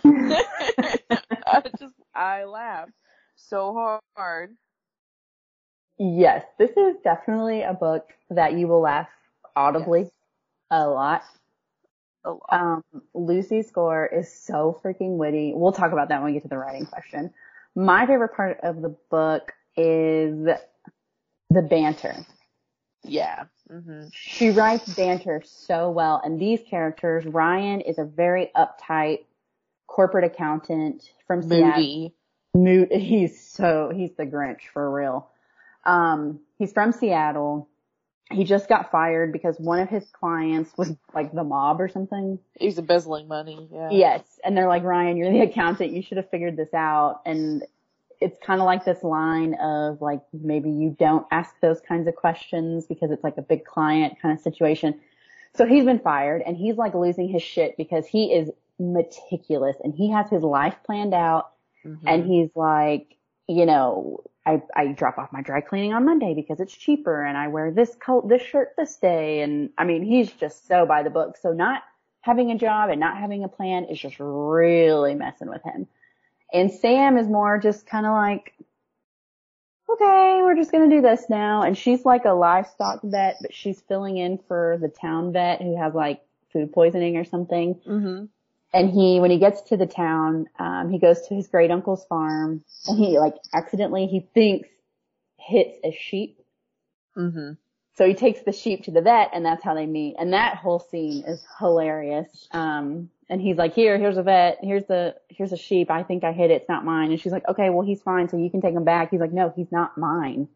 [0.06, 2.92] I just, I laughed
[3.50, 4.56] so hard.
[5.98, 9.08] Yes, this is definitely a book that you will laugh
[9.56, 10.12] audibly Yes.
[10.72, 11.24] a lot.
[12.26, 12.42] A lot.
[12.50, 15.54] Um, Lucy Score's is so freaking witty.
[15.56, 17.34] We'll talk about that when we get to the writing question.
[17.76, 20.48] My favorite part of the book is
[21.50, 22.16] the banter.
[23.04, 23.46] Yeah.
[23.70, 29.26] hmm She writes banter so well, and these characters, Ryan is a very uptight
[29.88, 32.14] corporate accountant from Seattle.
[32.56, 32.92] Mood.
[32.92, 35.30] He's so he's the Grinch for real.
[35.84, 37.68] Um, he's from Seattle.
[38.32, 42.40] He just got fired because one of his clients was like the mob or something.
[42.58, 43.70] He's embezzling money.
[43.72, 43.90] Yeah.
[43.92, 45.92] Yes, and they're like, Ryan, you're the accountant.
[45.92, 47.22] You should have figured this out.
[47.26, 47.64] And
[48.20, 52.16] it's kind of like this line of like maybe you don't ask those kinds of
[52.16, 55.00] questions because it's like a big client kind of situation.
[55.56, 59.94] So he's been fired and he's like losing his shit because he is meticulous and
[59.94, 61.52] he has his life planned out
[61.86, 62.00] Mhm.
[62.06, 63.16] and he's like,
[63.48, 67.38] you know, I, I drop off my dry cleaning on Monday because it's cheaper and
[67.38, 69.42] I wear this coat, this shirt this day.
[69.42, 71.38] And I mean, he's just so by the book.
[71.38, 71.84] So not
[72.22, 75.88] having a job and not having a plan is just really messing with him.
[76.54, 78.54] And Sam is more just kind of like,
[79.90, 81.62] okay, we're just going to do this now.
[81.64, 85.76] And she's like a livestock vet, but she's filling in for the town vet who
[85.78, 86.22] has like
[86.52, 88.30] food poisoning or something Mhm.
[88.74, 92.06] And he when he gets to the town um he goes to his great uncle's
[92.06, 94.68] farm and he like accidentally he thinks
[95.40, 96.40] hits a sheep.
[97.16, 97.58] Mhm.
[97.94, 100.16] so he takes the sheep to the vet and that's how they meet.
[100.20, 102.48] And that whole scene is hilarious.
[102.52, 104.58] Um and he's like here here's a vet.
[104.62, 105.90] Here's the here's a sheep.
[105.90, 106.62] I think i hit it.
[106.62, 107.12] It's not mine.
[107.12, 109.12] And she's like okay well he's fine so you can take him back.
[109.12, 110.48] He's like no he's not mine.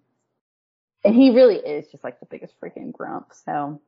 [1.06, 3.32] And he really is just like the biggest freaking grump.
[3.46, 3.80] So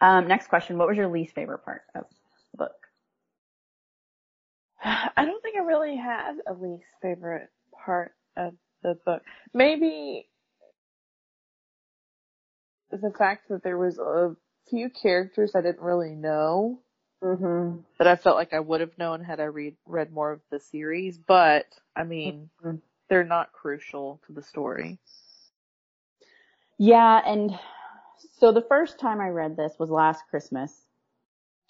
[0.00, 0.78] um next question.
[0.78, 2.04] What was your least favorite part of
[2.52, 2.72] the book
[4.82, 7.48] I don't think I really had a least favorite
[7.84, 9.22] part of the book.
[9.52, 10.28] Maybe
[12.90, 14.34] the fact that there was a
[14.68, 16.80] few characters I didn't really know
[17.22, 17.80] Mm-hmm.
[17.98, 20.58] that I felt like I would have known had I read read more of the
[20.58, 22.80] series, but I mean, Mhm.
[23.10, 24.98] they're not crucial to the story.
[26.78, 27.58] Yeah, and
[28.38, 30.72] so the first time I read this was last Christmas.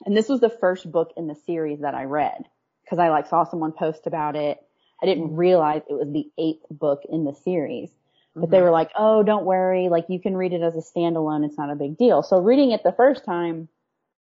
[0.06, 2.48] And this was the first book in the series that I read
[2.90, 4.58] because I like saw someone post about it.
[5.00, 7.90] I didn't realize it was the eighth book in the series.
[8.36, 11.44] But they were like, "Oh, don't worry, like you can read it as a standalone.
[11.44, 13.68] It's not a big deal." So reading it the first time,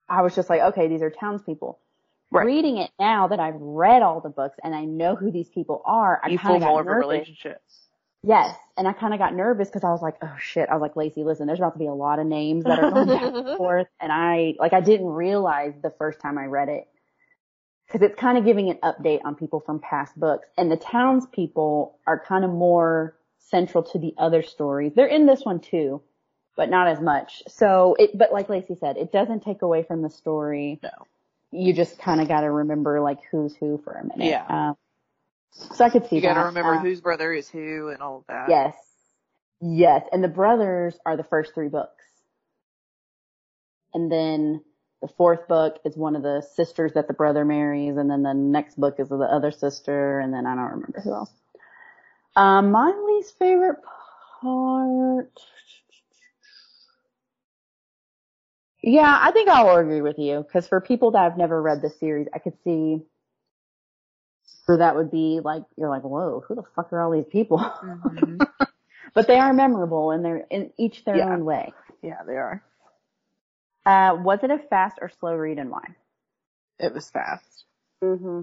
[0.09, 1.79] I was just like, "Okay, these are townspeople."
[2.29, 2.45] Right.
[2.45, 5.81] Reading it now that I've read all the books and I know who these people
[5.85, 7.29] are, I you kind of got nervous.
[8.21, 10.67] Yes, and I kind of got nervous because I was like, oh shit.
[10.67, 12.91] I was like, Lacey, listen, there's about to be a lot of names that are
[12.91, 13.87] going back and forth.
[14.01, 16.87] And I, like, I didn't realize the first time I read it
[17.87, 20.47] because it's kind of giving an update on people from past books.
[20.57, 23.15] And the townspeople are kind of more
[23.49, 24.93] central to the other stories.
[24.95, 26.01] They're in this one too,
[26.55, 27.43] but not as much.
[27.47, 30.79] So it, but like Lacey said, it doesn't take away from the story.
[30.81, 30.89] No.
[31.51, 34.27] You just kind of got to remember like who's who for a minute.
[34.29, 34.45] Yeah.
[34.49, 34.77] Um,
[35.51, 36.45] so I could see You that.
[36.45, 38.49] remember Uh, whose brother is who and all of that.
[38.49, 38.75] Yes.
[39.61, 40.03] Yes.
[40.11, 42.03] And the brothers are the first three books.
[43.93, 44.61] And then
[45.05, 47.97] the fourth book is one of the sisters that the brother marries.
[47.97, 50.19] And then the next book is of the other sister.
[50.19, 51.31] And then I don't remember who else.
[52.35, 53.77] Um, my least favorite
[54.41, 55.31] part.
[58.81, 60.45] Yeah, I think I'll agree with you.
[60.51, 63.01] Cause for people that have never read the series, I could see
[64.65, 67.59] where that would be like, you're like, whoa, who the fuck are all these people?
[67.59, 68.39] Mhm.
[69.13, 71.31] but they are memorable and they're in each their Yeah.
[71.33, 71.73] own way.
[72.01, 72.63] yeah, they are.
[73.85, 75.83] Uh, was it a fast or slow read and why?
[76.79, 77.65] It was fast.
[78.03, 78.41] Mm-hmm.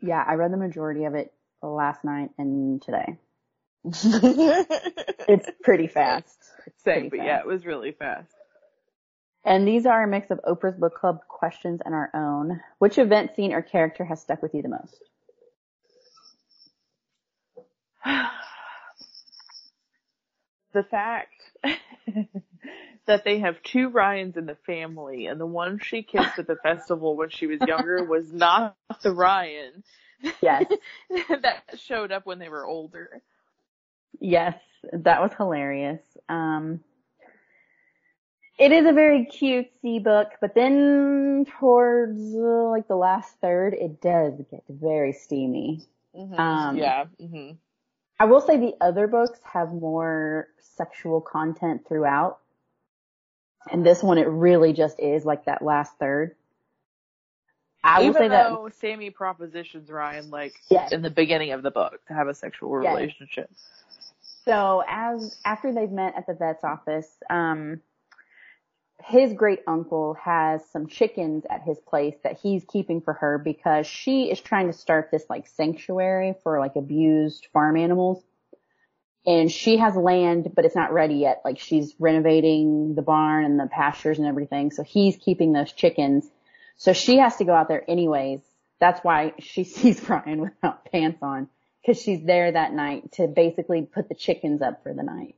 [0.00, 3.16] Yeah, I read the majority of it last night and today.
[5.28, 6.36] It's pretty fast.
[6.66, 7.26] It's Same, pretty but fast.
[7.26, 8.32] yeah, it was really fast.
[9.44, 12.60] And these are a mix of Oprah's book club questions and our own.
[12.78, 15.02] Which event, scene, or character has stuck with you the most?
[20.74, 21.34] the fact
[23.06, 26.56] that they have two Ryans in the family and the one she kissed at the
[26.62, 29.82] festival when she was younger was not the Ryan
[30.40, 30.64] Yes.
[31.42, 33.22] that showed up when they were older.
[34.20, 34.58] Yes,
[34.92, 36.00] that was hilarious.
[36.28, 36.80] Um,
[38.58, 44.00] it is a very cutesy book, but then towards uh, like the last third, it
[44.00, 45.86] does get very steamy.
[46.14, 47.04] Um, yeah.
[47.18, 47.52] hmm
[48.20, 52.38] I will say the other books have more sexual content throughout.
[53.70, 56.34] And this one, it really just is like that last third.
[57.84, 60.92] I will Even say that, though Sammy propositions Ryan like Yes.
[60.92, 62.94] in the beginning of the book to have a sexual Yes.
[62.94, 63.50] relationship.
[64.44, 67.80] so as, after they've met at the vet's office, um,
[69.04, 73.86] his great uncle has some chickens at his place that he's keeping for her because
[73.86, 78.22] she is trying to start this like sanctuary for like abused farm animals.
[79.24, 81.42] And she has land, but it's not ready yet.
[81.44, 84.72] Like she's renovating the barn and the pastures and everything.
[84.72, 86.28] So he's keeping those chickens.
[86.76, 88.40] So she has to go out there anyways.
[88.80, 91.48] That's why she sees Ryan without pants on.
[91.86, 95.34] Cause she's there that night to basically put the chickens up for the night.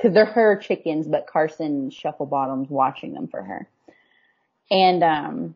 [0.00, 3.68] Cause they're her chickens, but Carson Shufflebottom's watching them for her.
[4.70, 5.54] And, um,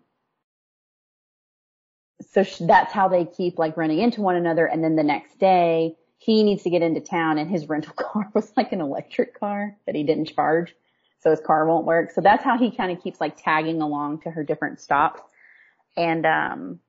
[2.33, 4.67] so sh- that's how they keep like running into one another.
[4.67, 8.31] And then the next day he needs to get into town and his rental car
[8.35, 10.75] was like an electric car that he didn't charge.
[11.21, 12.13] So his car won't work.
[12.13, 15.21] So that's how he kind of keeps like tagging along to her different stops.
[15.97, 16.81] And, um,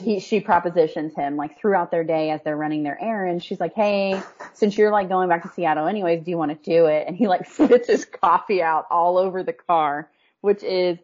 [0.00, 3.44] he, she propositions him like throughout their day as they're running their errands.
[3.44, 6.70] She's like, Hey, since you're like going back to Seattle anyways, do you want to
[6.70, 7.06] do it?
[7.08, 10.10] And he like spits his coffee out all over the car,
[10.42, 10.98] which is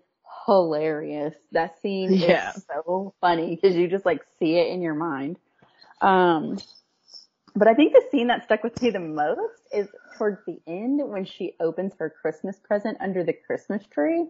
[0.46, 1.34] hilarious.
[1.52, 2.52] That scene Yeah.
[2.52, 5.38] is so funny because you just like see it in your mind.
[6.00, 6.58] Um,
[7.54, 11.00] but I think the scene that stuck with me the most is towards the end
[11.08, 14.26] when she opens her Christmas present under the Christmas tree.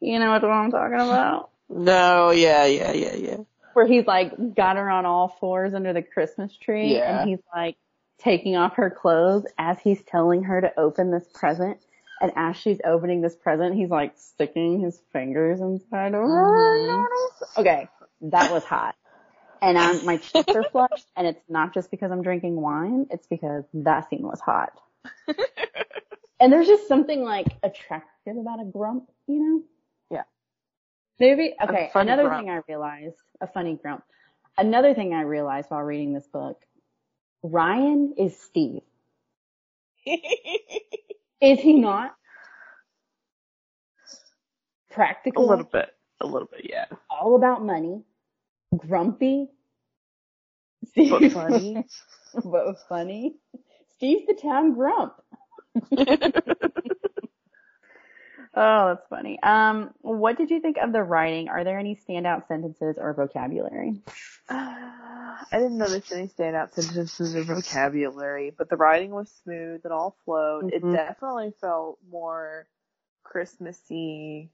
[0.00, 1.50] You know what I'm talking about?
[1.68, 3.36] No, yeah, yeah, yeah, yeah.
[3.72, 7.20] where he's like got her on all fours under the Christmas tree Yeah.
[7.20, 7.76] and he's like
[8.18, 11.78] taking off her clothes as he's telling her to open this present.
[12.20, 16.28] And as she's opening this present, he's like sticking his fingers inside of her.
[16.28, 17.06] Mhm.
[17.58, 17.88] Okay,
[18.22, 18.94] that was hot.
[19.64, 23.26] And I'm, my cheeks are flushed and it's not just because I'm drinking wine, it's
[23.26, 24.72] because that scene was hot.
[26.38, 29.62] and there's just something like attractive about a grump, you know?
[30.10, 30.22] Yeah.
[31.18, 32.42] Maybe, okay, another grump.
[32.42, 34.04] thing I realized, a funny grump.
[34.58, 36.60] Another thing I realized while reading this book,
[37.42, 38.82] Ryan is Steve.
[41.40, 42.14] Is he not?
[44.90, 45.46] Practical.
[45.46, 45.88] A little bit.
[46.20, 46.84] A little bit, yeah.
[47.10, 48.02] all about money,
[48.78, 49.48] grumpy,
[50.96, 51.84] But funny.
[52.44, 53.36] but funny.
[53.96, 55.14] Steve's the town grump.
[58.56, 59.38] Oh, that's funny.
[59.42, 61.48] Um, what did you think of the writing?
[61.48, 64.00] Are there any standout sentences or vocabulary?
[64.48, 70.16] I didn't notice any standout sentences or vocabulary, but the writing was smooth It all
[70.24, 70.72] flowed.
[70.72, 70.92] It Mhm.
[70.94, 72.68] definitely felt more
[73.24, 74.50] Christmassy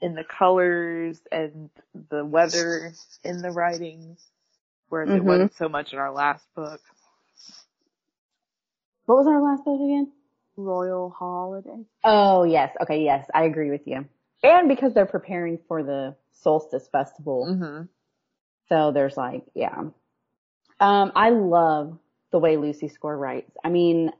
[0.00, 1.70] in the colors and
[2.10, 2.92] the weather
[3.24, 4.16] in the writing,
[4.88, 5.24] whereas it Mhm.
[5.24, 6.80] wasn't so much in our last book,
[9.06, 10.12] What was our last book again?
[10.56, 11.86] Royal Holiday.
[12.04, 12.76] Oh, yes.
[12.78, 13.26] Okay, yes.
[13.32, 14.06] I agree with you.
[14.42, 17.46] And because they're preparing for the solstice festival.
[17.46, 17.84] Mm-hmm.
[18.68, 19.78] So there's like, yeah.
[20.78, 21.98] Um, I love
[22.32, 23.50] the way Lucy Score writes.
[23.64, 24.12] I mean,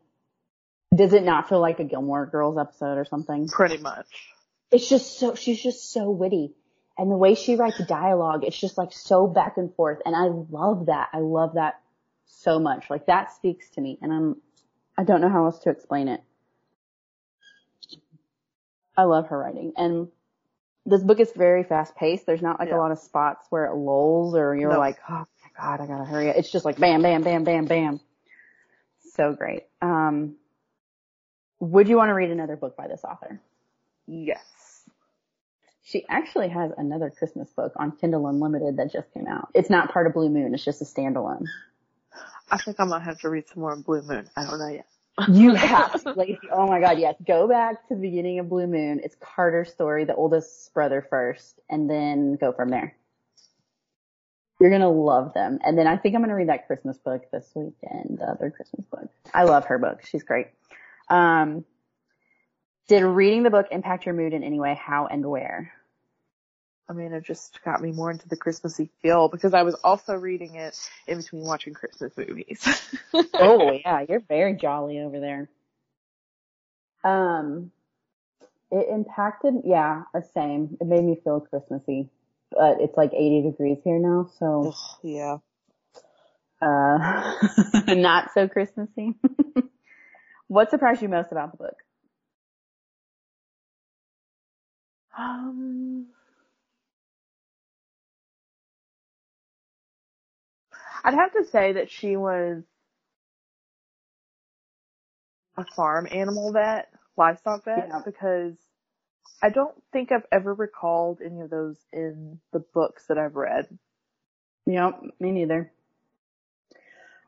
[0.95, 3.47] does it not feel like a Gilmore Girls episode or something?
[3.49, 4.07] Pretty much.
[4.71, 6.53] It's just so, she's just so witty.
[6.97, 10.01] And the way she writes dialogue, it's just like so back and forth.
[10.05, 11.09] And I love that.
[11.13, 11.81] I love that
[12.27, 12.91] so much.
[12.91, 14.37] Like that speaks to me and I'm,
[14.97, 16.21] I don't know how else to explain it.
[18.97, 20.09] I love her writing and
[20.85, 22.27] this book is very fast paced.
[22.27, 22.77] There's not like Yeah.
[22.77, 24.79] a lot of spots where it lulls or you're No.
[24.79, 26.37] like, oh my God, I gotta hurry up.
[26.37, 28.01] It's just like bam, bam, bam, bam, bam.
[29.15, 29.65] So great.
[29.81, 30.37] Um,
[31.61, 33.41] would you want to read another book by this author?
[34.07, 34.45] Yes.
[35.89, 39.49] She actually has another Christmas book on Kindle Unlimited that just came out.
[39.55, 40.53] It's not part of Blue Moon.
[40.53, 41.47] It's just a standalone.
[42.51, 44.29] I think I'm gonna have to read some more Blue Moon.
[44.37, 44.87] I don't know yet.
[45.31, 46.37] You have to.
[46.53, 47.15] Oh my God, yes.
[47.27, 49.01] Go back to the beginning of Blue Moon.
[49.03, 52.95] It's Carter's story, the oldest brother first, and then go from there.
[54.61, 55.59] You're gonna love them.
[55.65, 58.85] And then I think I'm gonna read that Christmas book this weekend, the other Christmas
[58.91, 59.09] book.
[59.33, 60.05] I love her book.
[60.05, 60.49] She's great.
[61.09, 61.65] Um,
[62.89, 64.79] did reading the book impact your mood in any way?
[64.79, 65.73] How and where?
[66.89, 70.15] I mean, it just got me more into the Christmassy feel because I was also
[70.15, 72.67] reading it in between watching Christmas movies.
[73.35, 75.49] oh yeah, you're very jolly over there.
[77.05, 77.71] Um,
[78.71, 80.77] it impacted, yeah, the same.
[80.81, 82.09] It made me feel Christmassy,
[82.51, 84.69] but it's like 80 degrees here now, so.
[84.75, 85.37] Ugh, yeah.
[86.61, 87.35] Uh,
[87.95, 89.15] not so Christmassy.
[90.49, 91.77] what surprised you most about the book?
[95.17, 96.07] Um,
[101.05, 102.63] I'd have to say that she was
[105.57, 108.01] a farm animal vet, livestock vet, Yeah.
[108.05, 108.55] because
[109.43, 113.67] I don't think I've ever recalled any of those in the books that I've read.
[114.67, 115.73] Yep, me neither.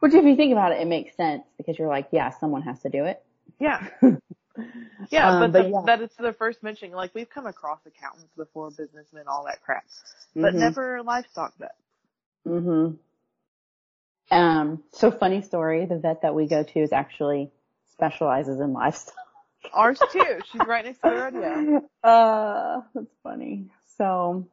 [0.00, 2.80] Which if you think about it, it makes sense because you're like, yeah, someone has
[2.82, 3.22] to do it.
[3.58, 3.86] Yeah.
[5.10, 5.82] Yeah, Um, but, but the, yeah.
[5.86, 6.92] that it's the first mentioning.
[6.94, 9.84] Like we've come across accountants before, businessmen, all that crap,
[10.34, 10.60] but Mhm.
[10.60, 11.74] never livestock vet.
[12.46, 12.98] Mhm.
[14.30, 17.50] Um, so funny story, the vet that we go to is actually
[17.92, 19.14] specializes in livestock.
[19.74, 20.38] Ours too.
[20.50, 21.82] She's right next to the rodeo.
[22.02, 23.66] Uh, that's funny.
[23.98, 24.48] So,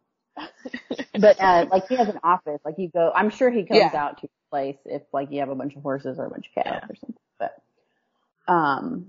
[1.18, 3.92] but, uh, like he has an office, like you go, I'm sure he comes Yeah.
[3.94, 6.48] out to your place if like you have a bunch of horses or a bunch
[6.48, 6.88] of cattle Yeah.
[6.90, 9.06] or something, but, um,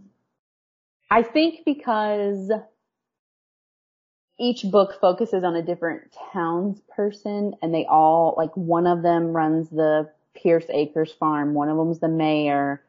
[1.10, 2.52] I think because
[4.38, 9.68] each book focuses on a different townsperson and they all, like one of them runs
[9.68, 10.10] the
[10.42, 12.82] Pierce Acres farm, one of them's the mayor,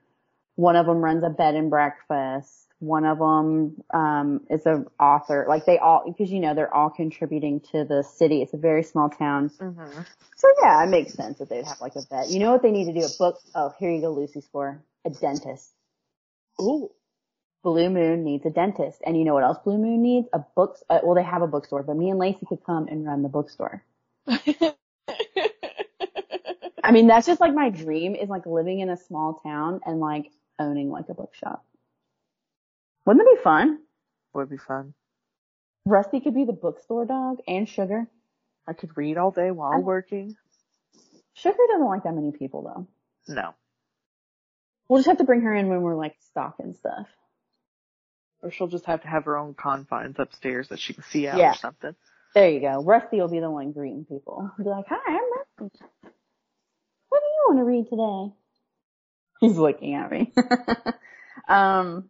[0.56, 5.46] one of them runs a bed and breakfast, one of them, um, is an author,
[5.48, 8.42] like they all, because you know, they're all contributing to the city.
[8.42, 9.50] It's a very small town.
[9.50, 10.02] Mm-hmm.
[10.36, 12.30] So yeah, it makes sense that they'd have like a vet.
[12.30, 13.06] You know what they need to do?
[13.06, 13.40] A book.
[13.56, 14.82] Oh, here you go, Lucy Score.
[15.06, 15.72] A dentist.
[16.62, 16.90] Ooh.
[17.64, 19.02] Blue Moon needs a dentist.
[19.06, 20.28] And you know what else Blue Moon needs?
[20.34, 23.06] A book, uh, well they have a bookstore, but me and Lacey could come and
[23.06, 23.84] run the bookstore.
[26.90, 30.00] I mean, that's just like my dream is like living in a small town and
[30.00, 31.64] like owning like a bookshop.
[33.06, 33.78] Wouldn't that be fun?
[34.34, 34.96] Would be fun.
[35.86, 38.08] Rusty could be the bookstore dog and Sugar.
[38.68, 40.36] I could read all day while I- working.
[41.36, 42.88] Sugar doesn't like that many people though.
[43.36, 43.54] No.
[44.88, 47.08] We'll just have to bring her in when we're like stocking stuff.
[48.42, 51.38] Or she'll just have to have her own confines upstairs that she can see out
[51.38, 51.52] Yeah.
[51.52, 51.96] or something.
[52.34, 52.84] There you go.
[52.84, 54.50] Rusty will be the one greeting people.
[54.58, 55.22] Be like, hi, I'm
[55.70, 55.80] Rusty.
[57.50, 58.36] What do you want to read today?
[59.42, 60.32] He's looking at me.
[61.48, 62.10] um,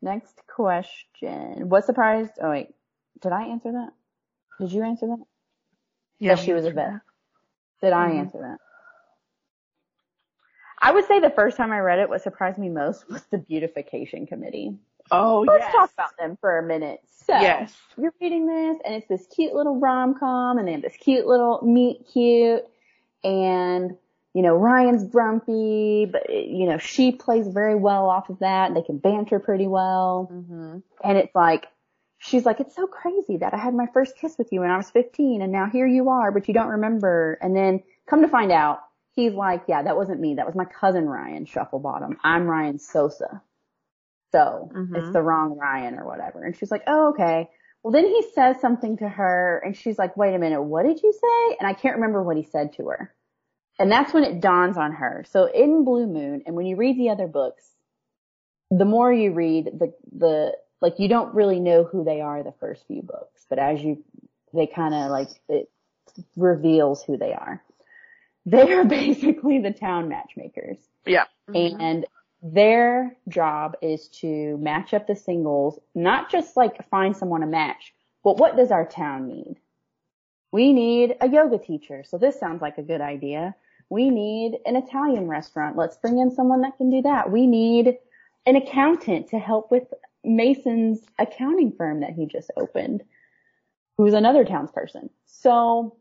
[0.00, 1.68] next question.
[1.68, 2.74] What surprised, oh wait,
[3.20, 3.90] did I answer that?
[4.58, 5.22] Did you answer that?
[6.18, 6.94] Yeah, that she was a we- vet.
[7.80, 8.18] Did I Mhm.
[8.18, 8.58] answer that?
[10.80, 13.38] I would say the first time I read it, what surprised me most was the
[13.38, 14.76] beautification committee.
[15.12, 15.72] Oh, Let's yes.
[15.72, 17.00] talk about them for a minute.
[17.24, 17.72] So, Yes.
[17.96, 21.60] you're reading this and it's this cute little rom-com and they have this cute little
[21.64, 22.64] meet cute
[23.22, 23.96] and,
[24.34, 28.72] you know, Ryan's grumpy, but, you know, she plays very well off of that.
[28.74, 30.30] They can banter pretty well.
[30.32, 30.78] Mm-hmm.
[31.04, 31.66] And it's like,
[32.18, 34.76] she's like, it's so crazy that I had my first kiss with you when I
[34.76, 37.38] was 15 and now here you are, but you don't remember.
[37.42, 38.78] And then come to find out,
[39.14, 40.36] he's like, yeah, that wasn't me.
[40.36, 42.16] That was my cousin Ryan Shufflebottom.
[42.24, 43.42] I'm Ryan Sosa.
[44.30, 44.96] So Mhm.
[44.96, 46.42] it's the wrong Ryan or whatever.
[46.42, 47.50] And she's like, oh, okay.
[47.82, 51.02] Well, then he says something to her and she's like, wait a minute, what did
[51.02, 51.56] you say?
[51.58, 53.12] And I can't remember what he said to her.
[53.82, 55.24] And that's when it dawns on her.
[55.28, 57.64] So in Blue Moon, and when you read the other books,
[58.70, 62.54] the more you read, the, the, like you don't really know who they are the
[62.60, 64.04] first few books, but as you,
[64.54, 65.68] they kind of like, it
[66.36, 67.60] reveals who they are.
[68.46, 71.24] They are basically the town matchmakers Yeah.
[71.50, 71.80] Mm-hmm.
[71.80, 72.06] and
[72.40, 77.92] their job is to match up the singles, not just like find someone to match,
[78.22, 79.56] but what does our town need?
[80.52, 82.04] We need a yoga teacher.
[82.06, 83.56] So this sounds like a good idea.
[83.92, 85.76] We need an Italian restaurant.
[85.76, 87.30] Let's bring in someone that can do that.
[87.30, 87.98] We need
[88.46, 89.84] an accountant to help with
[90.24, 93.02] Mason's accounting firm that he just opened,
[93.98, 95.10] who's another townsperson.
[95.26, 95.96] So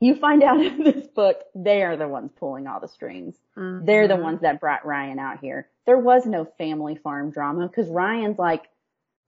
[0.00, 3.34] you find out in this book, they are the ones pulling all the strings.
[3.56, 3.86] Mhm.
[3.86, 5.68] They're the ones that brought Ryan out here.
[5.86, 8.68] There was no family farm drama because Ryan's like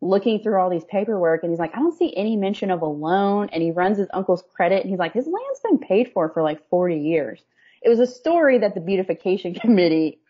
[0.03, 2.87] looking through all these paperwork and he's like, I don't see any mention of a
[2.87, 6.29] loan and he runs his uncle's credit and he's like, his land's been paid for
[6.29, 7.43] for like 40 years.
[7.83, 10.21] It was a story that the beautification committee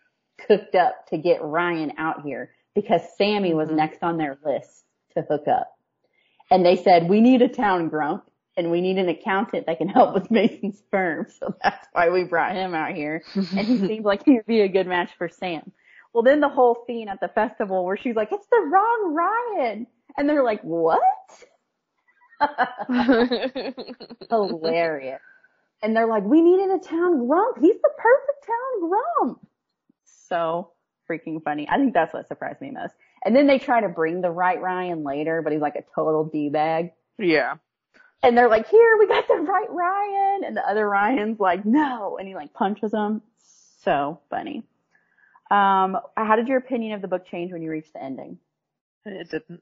[0.46, 3.76] cooked up to get Ryan out here because Sammy was Mhm.
[3.76, 4.84] next on their list
[5.14, 5.76] to hook up.
[6.50, 8.24] And they said, we need a town grump
[8.56, 11.26] and we need an accountant that can help with Mason's firm.
[11.38, 13.22] So that's why we brought him out here.
[13.34, 15.72] And he seemed like he'd be a good match for Sam.
[16.12, 19.86] Well, then the whole scene at the festival where she's like, it's the wrong Ryan.
[20.16, 21.00] And they're like, what?
[24.30, 25.20] Hilarious.
[25.82, 27.58] And they're like, we needed a town grump.
[27.58, 29.46] He's the perfect town grump.
[30.04, 30.70] So
[31.10, 31.68] freaking funny.
[31.68, 32.94] I think that's what surprised me most.
[33.24, 36.24] And then they try to bring the right Ryan later, but he's like a total
[36.24, 36.92] D-bag.
[37.18, 37.54] yeah.
[38.24, 40.44] And they're like, here, we got the right Ryan.
[40.44, 42.18] And the other Ryan's like, no.
[42.18, 43.20] And he like punches him.
[43.82, 44.62] So funny.
[45.50, 48.38] Um, how did your opinion of the book change when you reached the ending?
[49.04, 49.60] It didn't.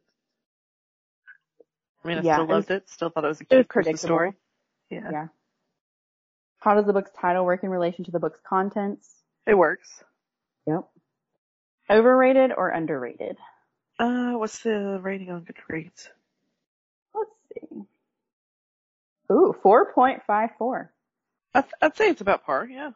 [2.05, 2.89] I mean, I Yeah, still it was- loved it.
[2.91, 3.99] Still thought it was a it was cute predictable.
[4.09, 4.33] story.
[4.91, 5.09] Yeah.
[5.11, 5.27] Yeah.
[6.61, 9.09] How does the book's title work in relation to the book's contents?
[9.47, 10.05] It works.
[10.67, 10.85] Yep.
[11.89, 13.37] Overrated or underrated?
[13.99, 16.09] Uh, what's the rating on Goodreads?
[17.15, 17.83] Let's see.
[19.33, 20.89] Ooh, 4.54.
[21.55, 22.91] I'd, I'd say it's about par, yeah.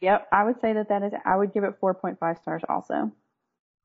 [0.00, 3.12] Yep, I would say that that is, I would give it 4.5 stars also.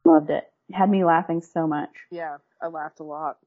[0.05, 0.43] Loved it.
[0.69, 1.89] It had me laughing so much.
[2.11, 3.37] Yeah, I laughed a lot.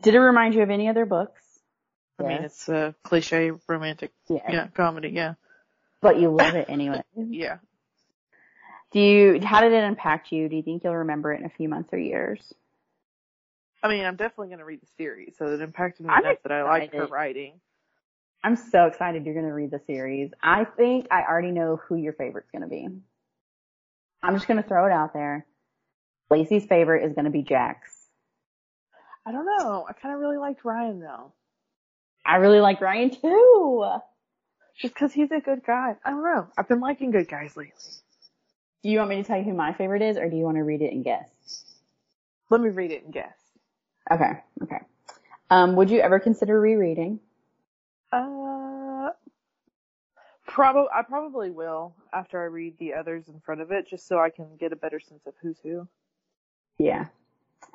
[0.00, 1.42] Did it remind you of any other books?
[2.18, 4.50] I mean, it's a cliche romantic, Yeah.
[4.50, 5.34] yeah, comedy, yeah.
[6.00, 7.02] But you love it anyway.
[7.16, 7.58] Yeah.
[8.92, 10.48] Do you, how did it impact you?
[10.48, 12.40] Do you think you'll remember it in a few months or years?
[13.82, 16.38] I mean, I'm definitely going to read the series, so it impacted me I'm enough
[16.44, 17.60] that I like her writing.
[18.42, 20.30] I'm so excited you're going to read the series.
[20.42, 22.88] I think I already know who your favorite's going to be.
[24.22, 25.46] I'm just going to throw it out there.
[26.30, 27.92] Lacey's favorite is going to be Jax.
[29.26, 29.84] I don't know.
[29.88, 31.32] I kind of really liked Ryan though.
[32.26, 33.86] I really like Ryan too.
[34.78, 35.96] Just because he's a good guy.
[36.04, 36.48] I don't know.
[36.56, 37.72] I've been liking good guys lately.
[38.82, 40.56] Do you want me to tell you who my favorite is or do you want
[40.56, 41.28] to read it and guess?
[42.50, 43.36] Let me read it and guess.
[44.10, 44.78] Okay, okay.
[45.50, 47.20] Um, would you ever consider rereading?
[48.12, 49.10] Uh,
[50.46, 50.88] probably.
[50.94, 54.30] I probably will after I read the others in front of it, just so I
[54.30, 55.88] can get a better sense of who's who.
[56.78, 57.06] Yeah.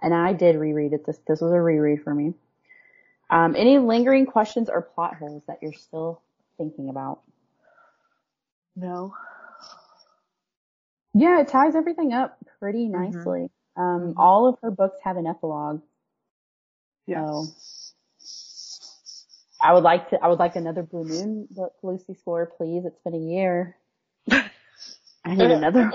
[0.02, 1.06] And I did reread it.
[1.06, 2.34] This this was a reread for me.
[3.32, 6.22] Um, any lingering questions or plot holes that you're still
[6.58, 7.22] thinking about?
[8.76, 9.14] No.
[11.14, 12.92] Yeah, it ties everything up pretty Mhm.
[12.92, 13.50] nicely.
[13.78, 14.18] Um, Mhm.
[14.18, 15.82] all of her books have an epilogue.
[17.08, 17.26] Yeah.
[17.26, 17.48] So
[19.62, 22.86] I would like to I would like another Blue Moon book, Lucy Score, please.
[22.86, 23.78] It's been a year.
[24.32, 25.92] I need another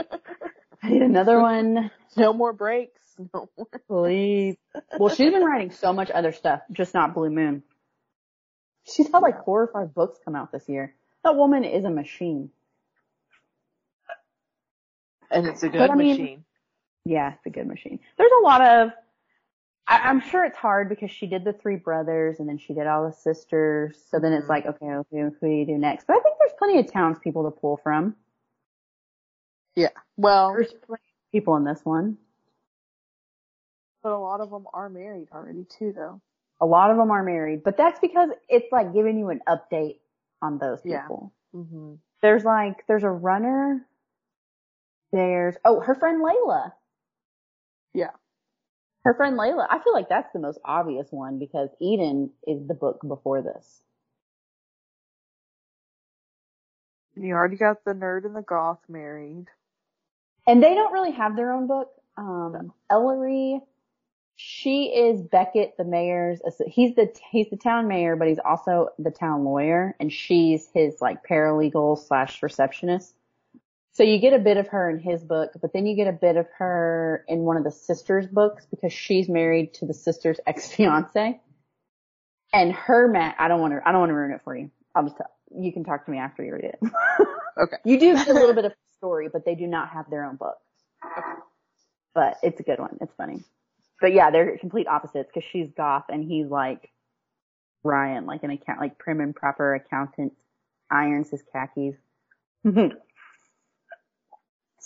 [0.82, 1.90] I need another one.
[2.16, 2.95] no more breaks.
[3.32, 3.66] No more.
[3.88, 4.56] Please.
[4.98, 7.62] Well, she's been writing so much other stuff, just not Blue Moon.
[8.84, 10.94] She's had like four or five books come out this year.
[11.24, 12.50] That woman is a machine.
[15.30, 16.44] And it's a good But I mean- machine.
[17.04, 18.00] Yeah, it's a good machine.
[18.18, 18.90] There's a lot of,
[19.86, 22.86] I, I'm sure it's hard because she did the three brothers and then she did
[22.88, 23.96] all the sisters.
[24.10, 24.48] So then it's Mhm.
[24.48, 26.06] like, okay, who, who do you do next?
[26.08, 28.16] But I think there's plenty of townspeople to pull from.
[29.76, 29.90] Yeah.
[30.16, 32.18] Well, There's plenty of people in this one.
[34.06, 36.20] But a lot of them are married already too, though.
[36.60, 39.96] A lot of them are married, but that's because it's like giving you an update
[40.40, 41.00] on those Yeah.
[41.02, 41.32] people.
[41.52, 41.94] Mm-hmm.
[42.22, 43.84] There's like, there's a runner.
[45.10, 46.72] There's, oh, her friend Layla.
[47.94, 48.12] Yeah.
[49.02, 49.66] Her friend Layla.
[49.68, 53.82] I feel like that's the most obvious one because Eden is the book before this.
[57.16, 59.46] And you already got the nerd and the goth married.
[60.46, 61.90] And they don't really have their own book.
[62.16, 63.60] Um, Ellery,
[64.36, 69.10] she is Beckett, the mayor's, he's the, he's the town mayor, but he's also the
[69.10, 73.14] town lawyer and she's his like paralegal slash receptionist.
[73.92, 76.12] So you get a bit of her in his book, but then you get a
[76.12, 80.38] bit of her in one of the sisters' books because she's married to the sister's
[80.46, 81.40] ex-fiance.
[82.52, 84.70] And her Matt, I don't want to, I don't want to ruin it for you.
[84.94, 86.80] I'll just tell, you can talk to me after you read it.
[87.58, 87.76] Okay.
[87.84, 90.36] You do get a little bit of story, but they do not have their own
[90.36, 90.58] book.
[92.14, 92.98] But it's a good one.
[93.00, 93.44] It's funny.
[94.00, 96.90] But yeah, they're complete opposites because she's goth and he's like
[97.82, 100.34] Ryan, like an account, like prim and proper accountant,
[100.90, 101.96] irons his khakis.
[102.64, 102.94] it's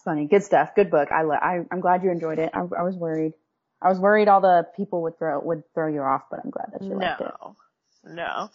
[0.04, 0.26] funny.
[0.26, 0.74] Good stuff.
[0.76, 1.10] Good book.
[1.10, 2.50] I, I I'm glad you enjoyed it.
[2.54, 3.32] I, I was worried.
[3.82, 6.70] I was worried all the people would throw would throw you off, but I'm glad
[6.72, 7.32] that you liked it.
[7.42, 7.56] No.
[8.04, 8.50] No.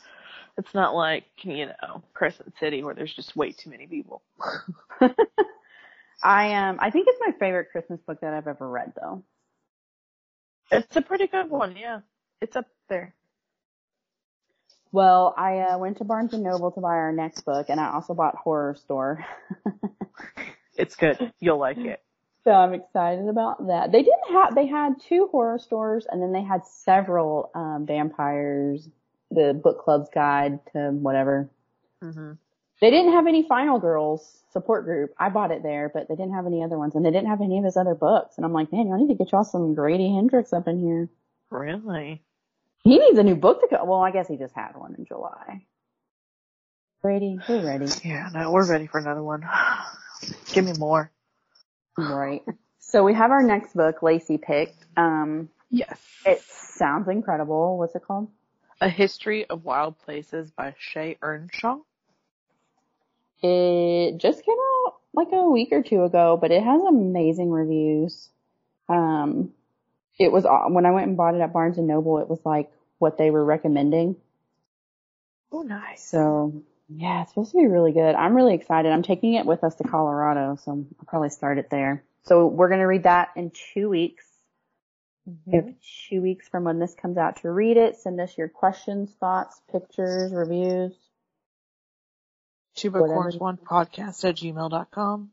[0.57, 4.21] It's not like, you know, Crescent City where there's just way too many people.
[6.23, 9.23] I um I think it's my favorite Christmas book that I've ever read though.
[10.71, 11.99] It's a pretty good one, yeah.
[12.41, 13.13] It's up there.
[14.91, 17.93] Well, I uh, went to Barnes and Noble to buy our next book, and I
[17.93, 19.23] also bought Horrorstör.
[20.77, 21.31] It's good.
[21.39, 22.01] You'll like it.
[22.43, 23.91] So I'm excited about that.
[23.91, 28.87] They didn't have, they had two horror stores and then they had several, um, vampires,
[29.31, 31.49] the book club's guide to whatever.
[32.01, 32.33] hmm
[32.81, 35.13] They didn't have any Final Girls support group.
[35.17, 37.41] I bought it there, but they didn't have any other ones and they didn't have
[37.41, 38.35] any of his other books.
[38.37, 41.09] And I'm like, man, y'all need to get y'all some Grady Hendrix up in here.
[41.49, 42.21] Really?
[42.83, 43.83] He needs a new book to go.
[43.85, 45.65] Well, I guess he just had one in July.
[47.01, 47.87] Grady, we're ready.
[48.03, 49.43] Yeah, no, we're ready for another one.
[50.53, 51.11] Give me more.
[51.97, 52.41] Right.
[52.79, 54.85] So we have our next book, Lacey picked.
[54.97, 55.99] Um, Yes.
[56.25, 57.77] it sounds incredible.
[57.77, 58.29] What's it called?
[58.81, 61.81] A History of Wild Places by Shea Ernshaw.
[63.45, 68.29] It just came out like a week or two ago, but it has amazing reviews.
[68.89, 69.51] Um,
[70.17, 72.19] it was when I went and bought it at Barnes and Noble.
[72.19, 74.15] It was like what they were recommending.
[75.51, 76.03] Oh, nice.
[76.03, 78.15] So yeah, it's supposed to be really good.
[78.15, 78.91] I'm really excited.
[78.91, 82.03] I'm taking it with us to Colorado, so I'll probably start it there.
[82.23, 84.25] So we're gonna read that in two weeks.
[85.45, 85.73] We have
[86.07, 87.97] two weeks from when this comes out to read it.
[87.97, 90.93] Send us your questions, thoughts, pictures, reviews.
[92.75, 92.91] Two.
[92.91, 95.31] Bookworms One Podcast at gmail.com.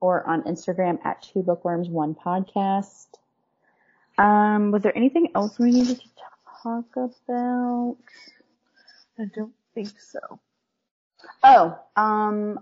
[0.00, 3.06] or on Instagram at Two Bookworms One Podcast.
[4.18, 6.08] Um, was there anything else we needed to
[6.62, 7.96] talk about?
[9.18, 10.20] I don't think so.
[11.42, 12.60] Oh, um,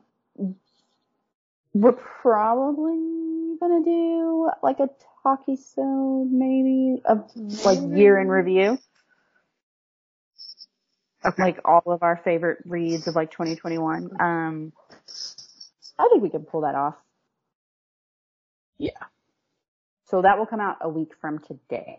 [1.73, 4.89] we're probably gonna do like a
[5.23, 7.31] talkie so maybe of
[7.65, 8.79] like year in review.
[11.25, 11.43] Okay.
[11.43, 14.11] Like all of our favorite reads of like 2021.
[14.21, 14.73] Um,
[15.99, 16.97] I think we can pull that off.
[18.79, 18.91] Yeah.
[20.07, 21.99] So that will come out a week from today.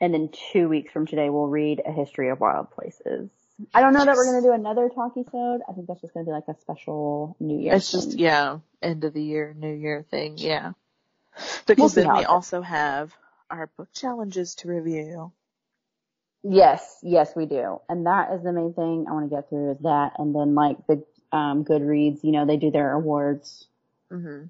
[0.00, 3.28] And then two weeks from today, we'll read A History of Wild Places.
[3.74, 5.60] I don't know that we're going to do another talkie sode.
[5.68, 7.74] I think that's just going to be like a special New Year.
[7.74, 10.72] It's just, yeah, end of the year, new year thing, yeah.
[11.66, 13.12] Because see then we also have
[13.50, 15.32] our book challenges to review.
[16.42, 17.80] Yes, yes, we do.
[17.88, 20.12] And that is the main thing I want to get through is that.
[20.18, 23.66] And then like the, um, Goodreads, you know, they do their awards
[24.10, 24.44] hmm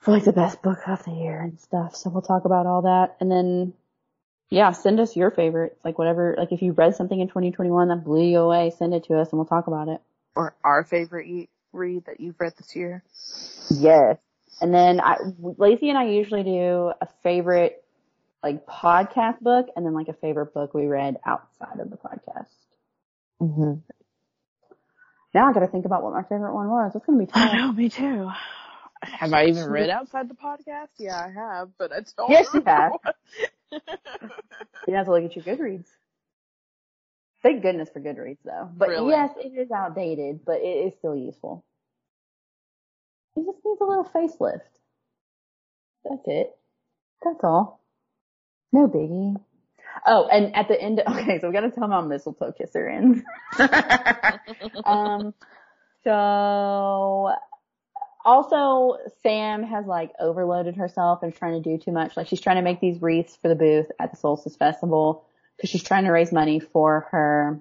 [0.00, 1.96] for like the best book of the year and stuff.
[1.96, 3.16] So we'll talk about all that.
[3.20, 3.72] And then,
[4.48, 5.76] yeah, send us your favorites.
[5.84, 9.04] Like whatever, like if you read something in 2021 that blew you away, send it
[9.04, 10.00] to us and we'll talk about it.
[10.36, 13.02] Or our favorite read that you've read this year.
[13.70, 14.18] Yes.
[14.60, 17.84] And then I, Lacey and I usually do a favorite
[18.42, 22.48] like podcast book and then like a favorite book we read outside of the podcast.
[23.42, 23.80] Mm-hmm.
[25.34, 26.92] Now I gotta think about what my favorite one was.
[26.94, 27.54] It's gonna be I tough.
[27.54, 28.30] know, me too.
[29.02, 30.88] Have I even read outside the podcast?
[30.98, 32.92] Yeah, I have, but I don't Yes, you have.
[34.86, 35.84] You have to look at your Goodreads.
[37.42, 38.70] Thank goodness for Goodreads though.
[38.74, 39.10] But Really?
[39.10, 41.64] yes, it is outdated, but it is still useful.
[43.36, 44.62] It just needs a little facelift.
[46.04, 46.56] That's it.
[47.22, 47.77] That's all.
[48.72, 49.36] No biggie.
[50.06, 53.22] Oh, and at the end, okay, so we gotta tell how mistletoe kisser ends.
[54.84, 55.34] um,
[56.04, 57.34] so
[58.24, 62.16] also Sam has like overloaded herself and trying to do too much.
[62.16, 65.24] Like she's trying to make these wreaths for the booth at the Solstice Festival
[65.56, 67.60] because she's trying to raise money for her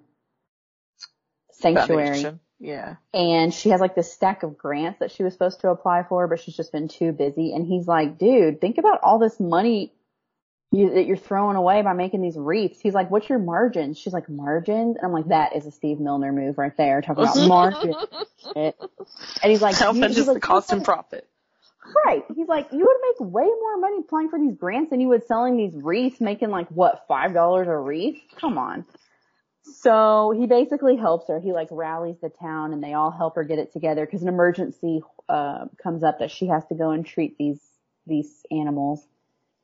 [1.53, 2.05] sanctuary.
[2.07, 2.39] Foundation.
[2.59, 2.95] Yeah.
[3.13, 6.27] And she has like this stack of grants that she was supposed to apply for,
[6.27, 7.53] but she's just been too busy.
[7.53, 9.93] And he's like, dude, think about all this money
[10.71, 12.79] you, that you're throwing away by making these wreaths.
[12.81, 13.97] He's like, what's your margins?
[13.97, 14.97] She's like, margins?
[14.97, 17.95] And I'm like, that is a Steve Milner move right there, talking about margins.
[18.55, 18.73] and
[19.43, 21.27] he's like, How you- much he's is the cost and profit?
[22.05, 22.25] Right.
[22.35, 25.25] He's like, you would make way more money applying for these grants than you would
[25.25, 28.19] selling these wreaths, making like what, five dollars a wreath?
[28.35, 28.83] Come on.
[29.61, 31.39] So he basically helps her.
[31.39, 34.27] He like rallies the town and they all help her get it together because an
[34.27, 37.59] emergency, uh, comes up that she has to go and treat these,
[38.05, 39.05] these animals.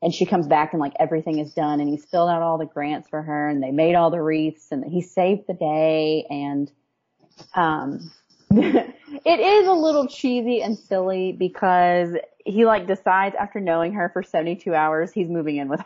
[0.03, 2.67] And she comes back and like everything is done and he's filled out all the
[2.67, 6.71] grants for her and they made all the wreaths and he saved the day and,
[7.55, 8.11] um,
[8.51, 12.11] it is a little cheesy and silly because
[12.45, 15.85] he like decides after knowing her for 72 hours he's moving in with her.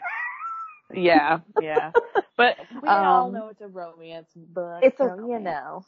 [0.93, 1.93] Yeah, yeah.
[2.38, 4.86] But we all Um, know it's a romance book.
[4.86, 5.32] it's a so, romance.
[5.32, 5.86] you know.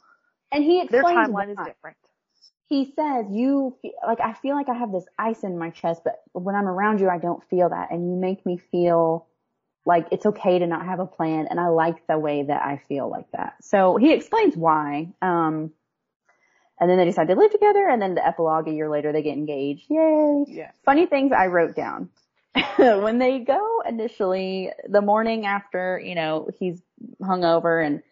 [0.52, 1.96] And he explains Their explains timeline is different.
[2.70, 6.22] He says, you, like, I feel like I have this ice in my chest, but
[6.32, 7.90] when I'm around you, I don't feel that.
[7.90, 9.26] And you make me feel
[9.84, 11.48] like it's okay to not have a plan.
[11.50, 13.54] And I like the way that I feel like that.
[13.60, 15.08] So he explains why.
[15.20, 15.72] Um,
[16.78, 17.88] and then they decide to live together.
[17.88, 19.86] And then the epilogue a year later, they get engaged.
[19.90, 20.44] Yay.
[20.46, 20.70] Yeah.
[20.84, 22.10] funny things I wrote down.
[22.76, 26.80] when they go initially, the morning after, you know, he's
[27.20, 28.02] hungover and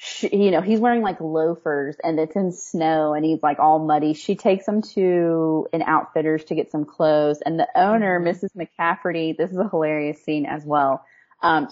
[0.00, 3.80] she, you know, he's wearing like loafers and it's in snow and he's like all
[3.80, 4.14] muddy.
[4.14, 8.50] She takes him to an outfitter's to get some clothes and the owner, Mrs.
[8.56, 11.04] McCafferty, this is a hilarious scene as well.
[11.42, 11.68] Um,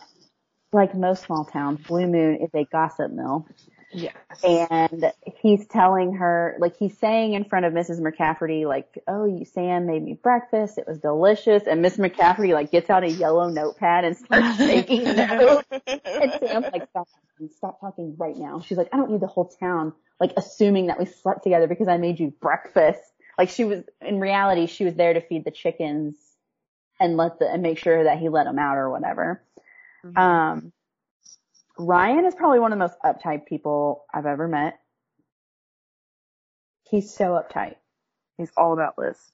[0.72, 3.47] like most small towns, Blue Moon is a gossip mill.
[3.93, 4.14] Yes.
[4.43, 8.01] And he's telling her, like he's saying in front of Mrs.
[8.01, 10.78] McCafferty, like, oh, you, Sam made me breakfast.
[10.78, 11.64] It was delicious.
[11.66, 15.66] And Miss McCafferty like gets out a yellow notepad and starts taking notes.
[15.70, 18.61] And Sam's like, stop talking, stop talking right now.
[18.61, 21.89] She's like, I don't need the whole town, like assuming that we slept together because
[21.89, 23.01] I made you breakfast.
[23.39, 26.16] Like she was, in reality, she was there to feed the chickens
[26.99, 29.43] and let the, and make sure that he let them out or whatever.
[30.05, 30.18] Mm-hmm.
[30.18, 30.72] Um,
[31.79, 34.79] Ryan is probably one of the most uptight people I've ever met.
[36.91, 37.77] He's so uptight.
[38.39, 39.33] He's all about lists.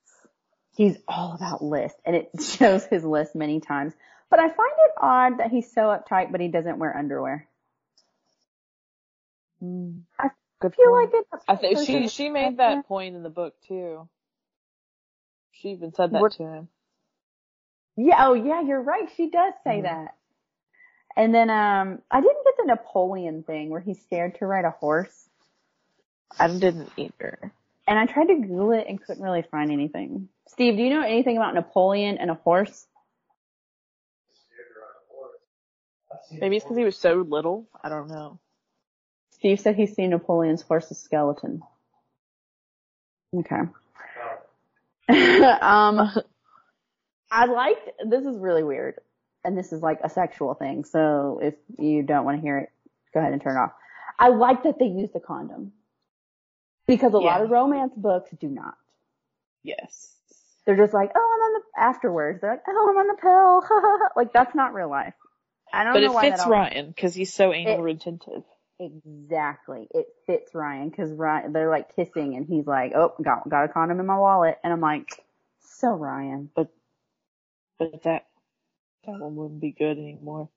[0.76, 3.92] He's all about lists and it shows his list many times.
[4.30, 7.46] But I find it odd that he's so uptight but he doesn't wear underwear.
[9.62, 10.30] I
[10.60, 11.12] Good feel point.
[11.12, 14.08] like it's I think she she made that point in the book too.
[15.52, 16.68] She even said that What- to him.
[17.96, 19.08] Yeah, oh yeah, you're right.
[19.16, 19.82] She does say Mhm.
[19.82, 20.16] that.
[21.16, 24.70] And then um I didn't get the Napoleon thing where he's scared to ride a
[24.70, 25.28] horse.
[26.38, 27.52] I didn't either.
[27.86, 30.28] And I tried to Google it and couldn't really find anything.
[30.48, 32.86] Steve, do you know anything about Napoleon and a horse?
[36.30, 37.66] Maybe it's because he was so little.
[37.82, 38.38] I don't know.
[39.32, 41.62] Steve said he's seen Napoleon's horse's skeleton.
[43.34, 43.56] Okay.
[45.08, 46.10] um,
[47.30, 49.00] I liked, this is really weird.
[49.44, 50.84] And this is like a sexual thing.
[50.84, 52.70] So if you don't want to hear it,
[53.12, 53.72] go ahead and turn it off.
[54.18, 55.72] I like that they used a condom.
[56.86, 58.74] Because a lot of romance books do not.
[59.62, 60.12] Yes.
[60.64, 64.08] They're just like, oh, I'm on the, afterwards, they're like, oh, I'm on the pill.
[64.16, 65.14] like that's not real life.
[65.72, 68.42] I don't But know it why fits that always- Ryan because he's so anal retentive.
[68.78, 69.86] Exactly.
[69.92, 73.68] It fits Ryan because Ryan, they're like kissing and he's like, oh, got, got a
[73.68, 74.58] condom in my wallet.
[74.64, 75.08] And I'm like,
[75.78, 76.50] so Ryan.
[76.54, 76.68] But
[77.78, 78.26] but that
[79.06, 80.48] that one wouldn't be good anymore.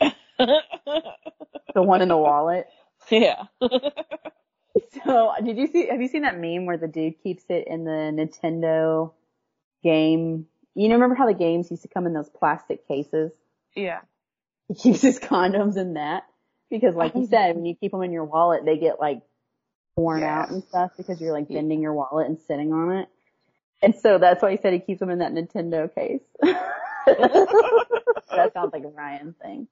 [1.74, 2.66] The one in the wallet.
[3.10, 3.44] yeah.
[5.04, 7.84] So did you see, have you seen that meme where the dude keeps it in
[7.84, 9.12] the Nintendo
[9.82, 10.46] game?
[10.74, 13.32] You know, remember how the games used to come in those plastic cases?
[13.74, 14.00] yeah.
[14.68, 16.24] He keeps his condoms in that
[16.70, 19.22] because like you said, when you keep them in your wallet, they get like
[19.96, 20.40] worn Yeah.
[20.42, 23.08] out and stuff because you're like bending your wallet and sitting on it.
[23.82, 26.20] And so that's why he said he keeps them in that Nintendo case.
[27.06, 29.68] that sounds like a Ryan thing.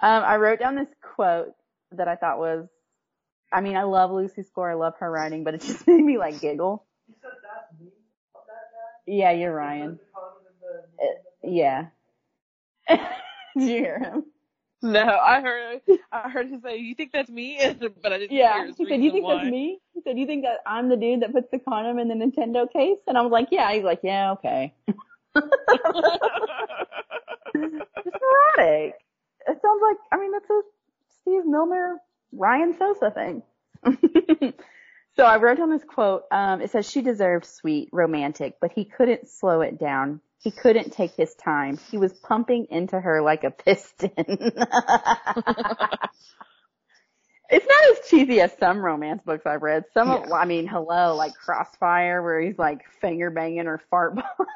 [0.00, 1.52] Um, I wrote down this quote
[1.92, 2.66] that I thought was,
[3.52, 4.70] I mean, I love Lucy Score.
[4.70, 6.84] I love her writing, but it just made me like giggle.
[7.08, 7.90] You said that me?
[8.34, 9.98] That yeah, you're Ryan.
[11.00, 11.06] Uh,
[11.44, 11.86] yeah.
[12.88, 12.98] Did
[13.56, 14.24] you hear him?
[14.84, 15.80] No, I heard
[16.10, 17.56] I heard him say, "You think that's me?"
[18.02, 18.54] but I didn't Yeah.
[18.54, 19.34] hear his He said, reason you think why.
[19.36, 19.78] that's me?
[19.94, 22.70] He said, you think that I'm the dude that puts the condom in the Nintendo
[22.72, 22.98] case?
[23.06, 23.72] And I was like, yeah.
[23.72, 24.74] He's like, yeah, okay.
[25.34, 25.46] Just
[27.56, 28.94] erotic.
[29.48, 30.60] It sounds like, I mean, that's a
[31.20, 31.98] Steve Milner,
[32.32, 33.42] Ryan Sosa thing.
[35.16, 36.24] so I wrote down this quote.
[36.30, 40.20] Um, it says, she deserved sweet, romantic, but he couldn't slow it down.
[40.38, 41.78] He couldn't take his time.
[41.90, 44.12] He was pumping into her like a piston.
[44.16, 44.46] it's
[47.66, 49.84] not as cheesy as some romance books I've read.
[49.94, 50.34] Some, of, Yeah.
[50.34, 54.24] I mean, hello, like Crossfire, where he's like finger banging or fart ball.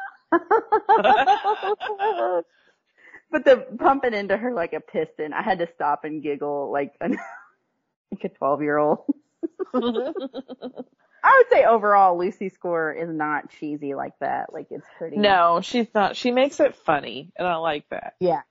[3.31, 6.95] but the pumping into her like a piston, I had to stop and giggle like
[7.01, 7.09] a,
[8.13, 9.05] like a 12 year old.
[9.75, 14.53] I would say overall, Lucy's Score is not cheesy like that.
[14.53, 15.17] Like it's pretty.
[15.17, 16.15] no, she's not.
[16.17, 18.15] She makes it funny, and I like that.
[18.21, 18.43] Yeah.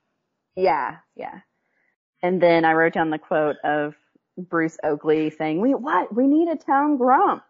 [0.56, 0.96] Yeah.
[1.14, 1.40] Yeah.
[2.22, 3.94] And then I wrote down the quote of
[4.36, 6.14] Bruce Oakley saying, we, what?
[6.14, 7.44] We need a town grump.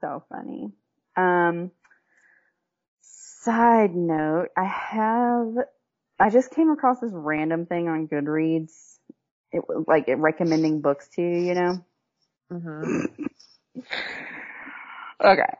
[0.00, 0.72] So funny.
[1.16, 1.70] Um,
[3.46, 5.54] side note, I have,
[6.18, 8.98] I just came across this random thing on Goodreads.
[9.52, 11.84] It was like it recommending books to you, you know?
[12.50, 13.00] hmm
[15.24, 15.54] Okay.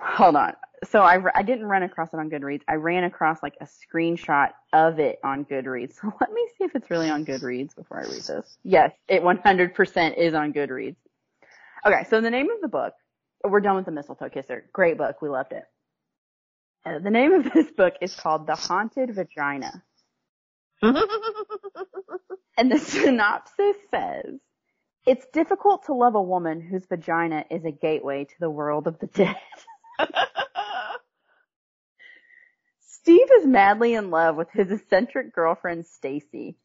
[0.00, 0.52] Hold on.
[0.84, 2.62] So I, I didn't run across it on Goodreads.
[2.68, 5.94] I ran across like a screenshot of it on Goodreads.
[6.00, 8.46] So let me see if it's really on Goodreads before I read this.
[8.62, 10.96] Yes, it 100% is on Goodreads.
[11.86, 12.92] Okay, so the name of the book,
[13.44, 14.66] we're done with the Mistletoe Kisser.
[14.72, 15.20] Great book.
[15.22, 15.64] We loved it.
[16.84, 19.82] Uh, the name of this book is called The Haunted Vagina.
[22.56, 24.38] And the synopsis says,
[25.06, 28.98] it's difficult to love a woman whose vagina is a gateway to the world of
[28.98, 29.36] the dead.
[32.80, 36.58] Steve is madly in love with his eccentric girlfriend Stacy.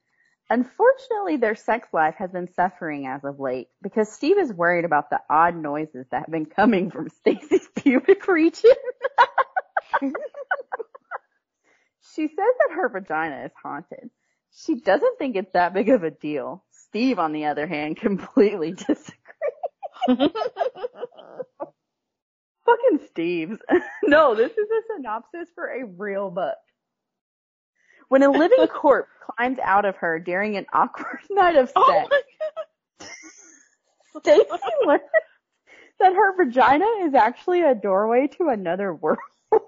[0.50, 5.10] Unfortunately, their sex life has been suffering as of late because Steve is worried about
[5.10, 8.76] the odd noises that have been coming from Stacy's pubic region.
[12.16, 14.10] she says that her vagina is haunted.
[14.58, 16.64] She doesn't think it's that big of a deal.
[16.72, 19.12] Steve, on the other hand, completely disagrees.
[22.66, 23.60] Fucking Steve's.
[24.04, 26.56] no, this is a synopsis for a real book.
[28.08, 32.08] When a living corpse climbs out of her during an awkward night of Oh
[33.00, 33.12] sex,
[34.20, 34.50] Stacy
[34.86, 35.02] learns
[36.00, 39.20] that her vagina is actually a doorway to another world.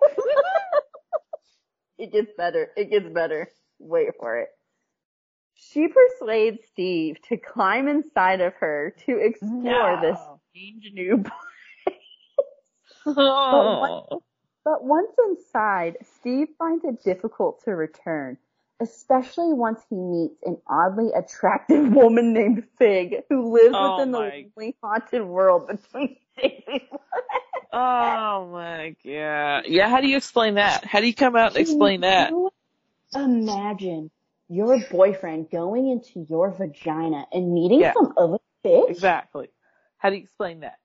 [1.98, 2.70] it gets better.
[2.76, 3.50] It gets better.
[3.80, 4.50] Wait for it.
[5.56, 10.20] She persuades Steve to climb inside of her to explore this
[10.52, 11.24] strange new
[13.06, 14.22] Oh.
[14.66, 18.38] But once inside, Steve finds it difficult to return,
[18.82, 24.20] especially once he meets an oddly attractive woman named Fig who lives Oh within the
[24.20, 26.18] my- lonely haunted world between
[27.74, 29.66] Oh my god.
[29.68, 30.86] Yeah, how do you explain that?
[30.86, 32.32] How do you come out and explain that?
[33.14, 34.12] Imagine
[34.50, 37.94] your boyfriend going into your vagina and meeting Yeah.
[37.94, 38.90] some other bitch.
[38.90, 39.50] Exactly.
[39.98, 40.80] How do you explain that?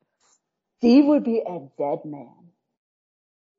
[0.78, 2.28] Steve would be a dead man.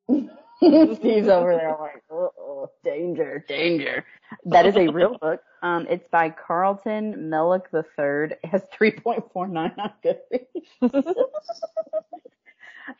[0.57, 4.05] Steve's over there like, oh, danger, danger.
[4.45, 5.41] That is a real book.
[5.61, 8.37] Um, it's by Carlton Mellick III.
[8.43, 11.13] It has 3.49 on Goodreads.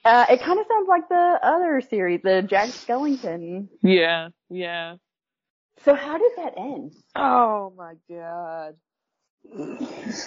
[0.06, 3.68] uh, it kind of sounds like the other series, the Jack Skellington.
[3.82, 4.96] Yeah, yeah.
[5.84, 6.94] So how did that end?
[7.16, 8.76] Oh my god.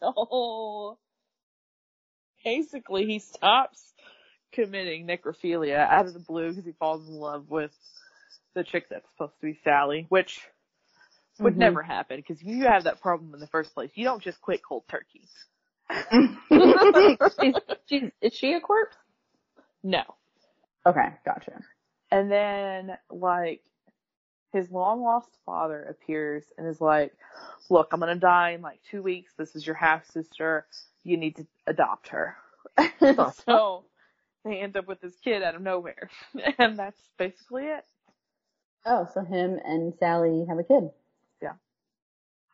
[0.00, 0.98] so
[2.44, 3.92] basically he stops
[4.52, 7.70] committing necrophilia out of the blue because he falls in love with
[8.54, 10.40] the chick that's supposed to be Sally, which
[11.38, 11.58] would Mhm.
[11.58, 14.62] never happen because you have that problem in the first place, you don't just quit
[14.62, 15.26] cold turkey.
[17.40, 17.54] She's,
[17.86, 18.96] she's, is she a corpse?
[19.82, 20.02] No.
[20.86, 21.60] Okay, gotcha.
[22.10, 23.62] And then, like,
[24.52, 27.12] his long lost father appears and is like,
[27.68, 29.32] look, I'm gonna die in like two weeks.
[29.36, 30.66] This is your half sister.
[31.04, 32.36] You need to adopt her.
[33.46, 33.84] so
[34.44, 36.10] they end up with this kid out of nowhere.
[36.58, 37.84] And that's basically it.
[38.84, 40.90] Oh, so him and Sally have a kid.
[41.42, 41.52] Yeah.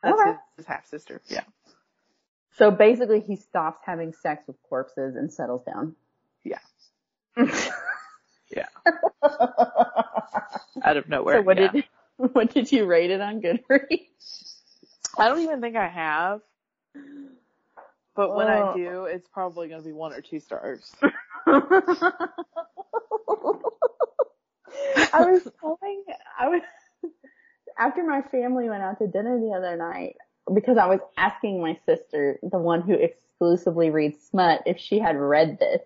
[0.03, 0.31] That's Okay.
[0.31, 1.23] his, his half sister.
[1.29, 1.45] Yeah.
[2.57, 5.95] So basically he stops having sex with corpses and settles down.
[6.43, 6.59] Yeah.
[7.37, 8.67] yeah.
[10.83, 11.37] Out of nowhere.
[11.39, 11.73] so what yeah.
[11.73, 11.85] did
[12.17, 14.55] what did you rate it on Goodreads?
[15.19, 16.41] I don't even think I have.
[18.15, 18.75] But when I Oh.
[18.75, 20.91] do, it's probably gonna be one or two stars.
[25.13, 26.05] I was telling,
[26.39, 26.63] I was,
[27.79, 30.17] after my family went out to dinner the other night,
[30.53, 35.17] because I was asking my sister, the one who exclusively reads smut, if she had
[35.17, 35.83] read this.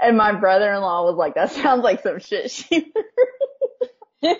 [0.00, 2.92] And my brother-in-law was like, that sounds like some shit she.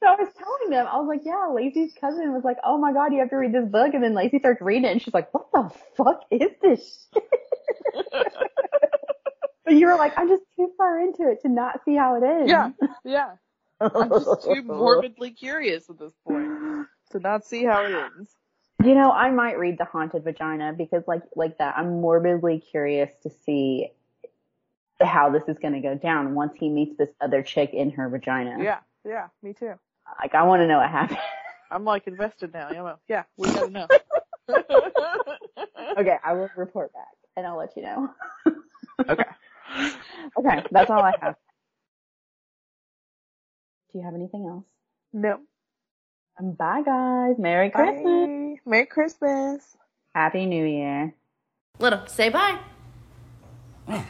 [0.00, 2.92] So I was telling them, I was like, yeah, Lacey's cousin was like, oh my
[2.94, 3.92] god, you have to read this book.
[3.92, 7.24] And then Lacey starts reading it and she's like, what the fuck is this shit?
[9.62, 12.24] But you were like, I'm just too far into it to not see how it
[12.24, 12.50] ends.
[12.50, 12.70] yeah,
[13.04, 13.30] yeah.
[13.78, 16.48] I'm just too morbidly curious at this point
[17.10, 18.36] to not see how it ends.
[18.82, 23.10] You know, I might read The Haunted Vagina because like, like that, I'm morbidly curious
[23.22, 23.90] to see
[25.00, 28.08] how this is going to go down once he meets this other chick in her
[28.08, 28.62] vagina.
[28.62, 29.74] Yeah, yeah, me too.
[30.20, 31.18] Like, I want to know what happened.
[31.70, 32.70] I'm like invested now.
[32.72, 33.86] Yeah, well, yeah, we gotta know.
[35.98, 37.06] okay, I will report back
[37.36, 38.10] and I'll let you know.
[39.08, 39.24] okay.
[40.36, 41.36] Okay, that's all I have.
[43.92, 44.64] Do you have anything else?
[45.12, 45.38] No.
[46.40, 47.36] Bye guys.
[47.38, 48.58] Merry Christmas.
[48.64, 49.76] Merry Christmas.
[50.14, 51.14] Happy New Year.
[51.78, 52.58] Little, say bye.
[53.86, 54.06] Man,